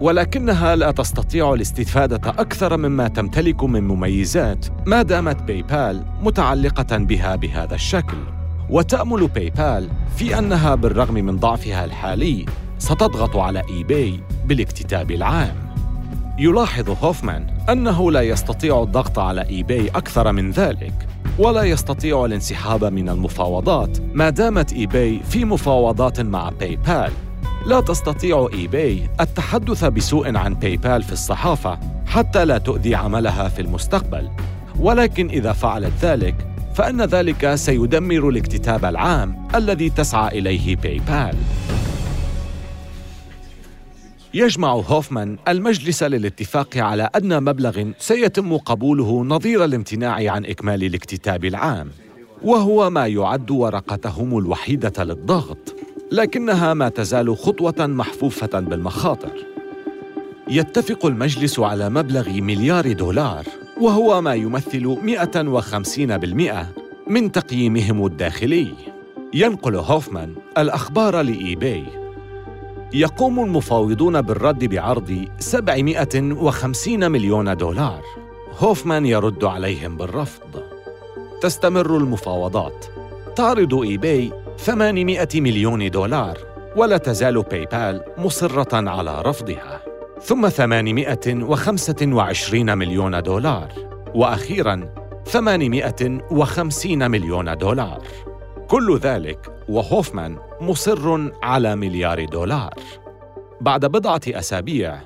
ولكنها 0.00 0.76
لا 0.76 0.90
تستطيع 0.90 1.54
الاستفادة 1.54 2.30
أكثر 2.30 2.76
مما 2.76 3.08
تمتلك 3.08 3.64
من 3.64 3.88
مميزات 3.88 4.66
ما 4.86 5.02
دامت 5.02 5.42
باي 5.42 5.62
بال 5.62 6.04
متعلقة 6.22 6.96
بها 6.96 7.36
بهذا 7.36 7.74
الشكل. 7.74 8.16
وتأمل 8.70 9.28
باي 9.28 9.50
بال 9.50 9.88
في 10.16 10.38
أنها 10.38 10.74
بالرغم 10.74 11.14
من 11.14 11.36
ضعفها 11.36 11.84
الحالي 11.84 12.46
ستضغط 12.78 13.36
على 13.36 13.62
إيباي 13.70 14.20
بالاكتتاب 14.44 15.10
العام. 15.10 15.56
يلاحظ 16.38 16.90
هوفمان 17.04 17.46
أنه 17.70 18.12
لا 18.12 18.20
يستطيع 18.20 18.82
الضغط 18.82 19.18
على 19.18 19.48
إيباي 19.48 19.88
أكثر 19.88 20.32
من 20.32 20.50
ذلك 20.50 20.92
ولا 21.38 21.62
يستطيع 21.62 22.24
الانسحاب 22.24 22.84
من 22.84 23.08
المفاوضات 23.08 23.98
ما 24.14 24.30
دامت 24.30 24.72
إيباي 24.72 25.20
في 25.30 25.44
مفاوضات 25.44 26.20
مع 26.20 26.48
باي 26.48 26.76
بال 26.76 27.12
لا 27.66 27.80
تستطيع 27.80 28.48
إيباي 28.52 29.10
التحدث 29.20 29.84
بسوء 29.84 30.36
عن 30.36 30.54
باي 30.54 30.76
بال 30.76 31.02
في 31.02 31.12
الصحافة 31.12 31.78
حتى 32.06 32.44
لا 32.44 32.58
تؤذي 32.58 32.94
عملها 32.94 33.48
في 33.48 33.62
المستقبل. 33.62 34.30
ولكن 34.78 35.28
إذا 35.28 35.52
فعلت 35.52 35.92
ذلك 36.02 36.49
فإن 36.80 37.02
ذلك 37.02 37.54
سيدمر 37.54 38.28
الاكتتاب 38.28 38.84
العام 38.84 39.48
الذي 39.54 39.90
تسعى 39.90 40.38
إليه 40.38 40.76
باي 40.76 40.98
بال 40.98 41.36
يجمع 44.34 44.72
هوفمان 44.72 45.36
المجلس 45.48 46.02
للاتفاق 46.02 46.76
على 46.76 47.10
أدنى 47.14 47.40
مبلغ 47.40 47.90
سيتم 47.98 48.56
قبوله 48.56 49.24
نظير 49.24 49.64
الامتناع 49.64 50.32
عن 50.32 50.44
إكمال 50.44 50.84
الاكتتاب 50.84 51.44
العام 51.44 51.90
وهو 52.42 52.90
ما 52.90 53.06
يعد 53.06 53.50
ورقتهم 53.50 54.38
الوحيدة 54.38 55.04
للضغط 55.04 55.74
لكنها 56.12 56.74
ما 56.74 56.88
تزال 56.88 57.36
خطوة 57.36 57.86
محفوفة 57.86 58.60
بالمخاطر. 58.60 59.46
يتفق 60.48 61.06
المجلس 61.06 61.58
على 61.58 61.90
مبلغ 61.90 62.30
مليار 62.30 62.92
دولار. 62.92 63.44
وهو 63.80 64.20
ما 64.20 64.34
يمثل 64.34 64.96
150% 65.02 66.66
من 67.06 67.32
تقييمهم 67.32 68.06
الداخلي. 68.06 68.74
ينقل 69.34 69.76
هوفمان 69.76 70.34
الأخبار 70.58 71.20
لإيباي. 71.20 71.84
يقوم 72.92 73.44
المفاوضون 73.44 74.22
بالرد 74.22 74.64
بعرض 74.64 75.24
750 75.38 77.10
مليون 77.10 77.56
دولار. 77.56 78.02
هوفمان 78.58 79.06
يرد 79.06 79.44
عليهم 79.44 79.96
بالرفض. 79.96 80.62
تستمر 81.42 81.96
المفاوضات. 81.96 82.86
تعرض 83.36 83.74
إيباي 83.74 84.32
800 84.58 85.28
مليون 85.34 85.90
دولار 85.90 86.38
ولا 86.76 86.96
تزال 86.96 87.42
باي 87.42 87.66
بال 87.66 88.02
مصرة 88.18 88.90
على 88.90 89.22
رفضها. 89.22 89.89
ثم 90.22 90.48
825 90.48 92.78
مليون 92.78 93.22
دولار. 93.22 93.72
وأخيراً 94.14 94.94
850 95.24 97.10
مليون 97.10 97.56
دولار. 97.56 98.02
كل 98.68 98.98
ذلك 98.98 99.52
وهوفمان 99.68 100.36
مصر 100.60 101.30
على 101.42 101.76
مليار 101.76 102.24
دولار. 102.24 102.74
بعد 103.60 103.86
بضعة 103.86 104.20
أسابيع 104.28 105.00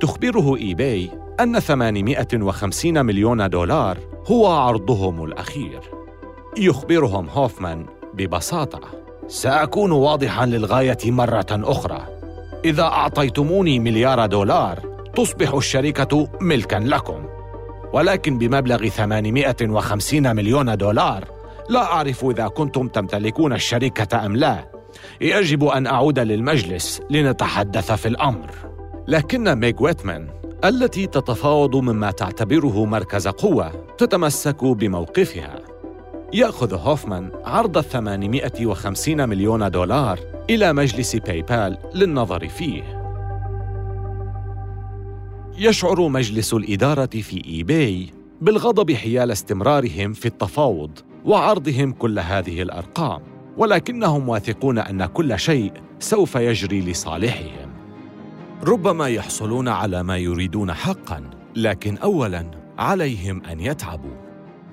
تخبره 0.00 0.56
إيباي 0.56 1.10
أن 1.40 1.60
850 1.60 3.06
مليون 3.06 3.50
دولار 3.50 3.98
هو 4.26 4.46
عرضهم 4.46 5.24
الأخير. 5.24 5.80
يخبرهم 6.58 7.28
هوفمان 7.28 7.86
ببساطة. 8.14 8.80
سأكون 9.26 9.92
واضحا 9.92 10.46
للغاية 10.46 10.98
مرة 11.04 11.46
أخرى. 11.50 12.15
إذا 12.66 12.82
أعطيتموني 12.82 13.78
مليار 13.78 14.26
دولار 14.26 14.78
تصبح 15.16 15.54
الشركة 15.54 16.28
ملكا 16.40 16.76
لكم. 16.76 17.26
ولكن 17.92 18.38
بمبلغ 18.38 18.88
850 18.88 20.36
مليون 20.36 20.76
دولار 20.76 21.24
لا 21.68 21.82
أعرف 21.82 22.24
إذا 22.24 22.48
كنتم 22.48 22.88
تمتلكون 22.88 23.52
الشركة 23.52 24.26
أم 24.26 24.36
لا. 24.36 24.70
يجب 25.20 25.64
أن 25.64 25.86
أعود 25.86 26.18
للمجلس 26.18 27.00
لنتحدث 27.10 27.92
في 27.92 28.08
الأمر. 28.08 28.50
لكن 29.08 29.54
ميغ 29.54 29.82
ويتمان 29.82 30.28
التي 30.64 31.06
تتفاوض 31.06 31.76
مما 31.76 32.10
تعتبره 32.10 32.84
مركز 32.84 33.28
قوة 33.28 33.72
تتمسك 33.98 34.64
بموقفها. 34.64 35.54
يأخذ 36.32 36.74
هوفمان 36.74 37.30
عرض 37.44 37.80
850 37.80 39.28
مليون 39.28 39.70
دولار 39.70 40.35
إلى 40.50 40.72
مجلس 40.72 41.16
باي 41.16 41.42
بال 41.42 41.78
للنظر 41.94 42.48
فيه. 42.48 42.82
يشعر 45.58 46.08
مجلس 46.08 46.54
الإدارة 46.54 47.06
في 47.06 47.42
إيباي 47.46 48.10
بالغضب 48.40 48.92
حيال 48.92 49.30
استمرارهم 49.30 50.12
في 50.12 50.26
التفاوض 50.26 50.90
وعرضهم 51.24 51.92
كل 51.92 52.18
هذه 52.18 52.62
الأرقام 52.62 53.22
ولكنهم 53.56 54.28
واثقون 54.28 54.78
أن 54.78 55.06
كل 55.06 55.38
شيء 55.38 55.72
سوف 55.98 56.34
يجري 56.34 56.80
لصالحهم. 56.80 57.70
ربما 58.64 59.08
يحصلون 59.08 59.68
على 59.68 60.02
ما 60.02 60.16
يريدون 60.16 60.72
حقا 60.72 61.30
لكن 61.56 61.96
أولا 61.96 62.50
عليهم 62.78 63.42
أن 63.44 63.60
يتعبوا. 63.60 64.25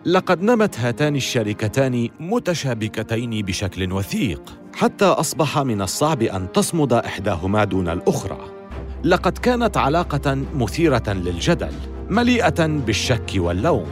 لقد 0.05 0.43
نمت 0.43 0.79
هاتان 0.79 1.15
الشركتان 1.15 2.09
متشابكتين 2.19 3.45
بشكل 3.45 3.91
وثيق 3.93 4.41
حتى 4.75 5.05
أصبح 5.05 5.59
من 5.59 5.81
الصعب 5.81 6.21
أن 6.21 6.51
تصمد 6.51 6.93
إحداهما 6.93 7.63
دون 7.63 7.89
الأخرى. 7.89 8.37
لقد 9.03 9.37
كانت 9.37 9.77
علاقة 9.77 10.37
مثيرة 10.55 11.03
للجدل 11.07 11.73
مليئة 12.09 12.67
بالشك 12.67 13.31
واللوم. 13.35 13.85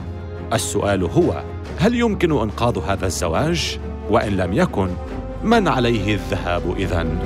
السؤال 0.53 1.03
هو 1.03 1.43
هل 1.77 1.95
يمكن 1.95 2.31
إنقاذ 2.31 2.79
هذا 2.79 3.05
الزواج؟ 3.05 3.79
وإن 4.09 4.37
لم 4.37 4.53
يكن 4.53 4.89
من 5.43 5.67
عليه 5.67 6.13
الذهاب 6.13 6.75
إذن؟ 6.77 7.19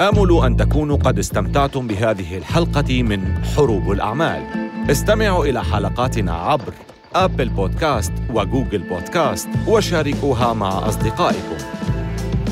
آمل 0.00 0.44
أن 0.44 0.56
تكونوا 0.56 0.96
قد 0.96 1.18
استمتعتم 1.18 1.86
بهذه 1.86 2.38
الحلقة 2.38 3.02
من 3.02 3.44
حروب 3.56 3.92
الأعمال. 3.92 4.61
استمعوا 4.90 5.44
إلى 5.44 5.64
حلقاتنا 5.64 6.32
عبر 6.32 6.72
أبل 7.14 7.48
بودكاست 7.48 8.12
وجوجل 8.30 8.78
بودكاست 8.78 9.48
وشاركوها 9.68 10.52
مع 10.52 10.88
أصدقائكم. 10.88 11.56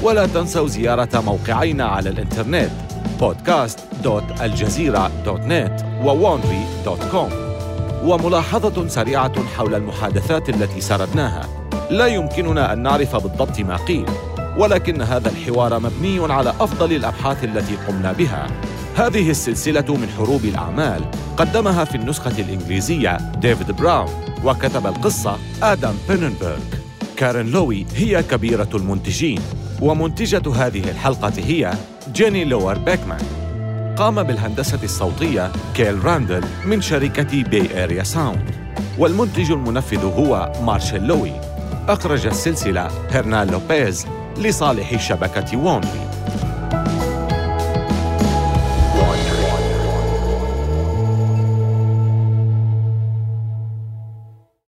ولا 0.03 0.27
تنسوا 0.27 0.69
زيارة 0.69 1.21
موقعينا 1.21 1.85
على 1.85 2.11
الإنترنت 2.11 2.71
podcast.aljazeera.net 3.21 5.83
وwonry.com 6.05 7.33
وملاحظة 8.05 8.89
سريعة 8.89 9.33
حول 9.57 9.75
المحادثات 9.75 10.49
التي 10.49 10.81
سردناها. 10.81 11.49
لا 11.91 12.07
يمكننا 12.07 12.73
أن 12.73 12.83
نعرف 12.83 13.17
بالضبط 13.17 13.61
ما 13.61 13.77
قيل 13.77 14.07
ولكن 14.59 15.03
هذا 15.03 15.29
الحوار 15.29 15.79
مبني 15.79 16.33
على 16.33 16.51
أفضل 16.51 16.93
الأبحاث 16.93 17.45
التي 17.45 17.77
قمنا 17.89 18.13
بها. 18.13 18.47
هذه 19.01 19.31
السلسلة 19.31 19.97
من 19.97 20.09
حروب 20.19 20.45
الأعمال 20.45 21.05
قدمها 21.37 21.85
في 21.85 21.95
النسخة 21.95 22.41
الإنجليزية 22.41 23.17
ديفيد 23.17 23.73
براون 23.73 24.09
وكتب 24.45 24.87
القصة 24.87 25.37
آدم 25.63 25.95
بيننبرغ 26.09 26.59
كارين 27.17 27.51
لوي 27.51 27.87
هي 27.97 28.23
كبيرة 28.23 28.69
المنتجين 28.75 29.41
ومنتجة 29.83 30.55
هذه 30.55 30.91
الحلقة 30.91 31.33
هي 31.39 31.75
جيني 32.13 32.45
لور 32.45 32.79
بيكمان. 32.79 33.21
قام 33.97 34.23
بالهندسة 34.23 34.79
الصوتية 34.83 35.53
كيل 35.75 36.05
راندل 36.05 36.45
من 36.67 36.81
شركة 36.81 37.43
بي 37.43 37.77
إيريا 37.77 38.03
ساوند. 38.03 38.51
والمنتج 38.99 39.51
المنفذ 39.51 40.05
هو 40.05 40.53
مارشيل 40.63 41.07
لوي. 41.07 41.33
أخرج 41.89 42.27
السلسلة 42.27 42.89
هرنان 43.11 43.47
لوبيز 43.47 44.07
لصالح 44.39 45.01
شبكة 45.09 45.57
وندري. 45.57 46.20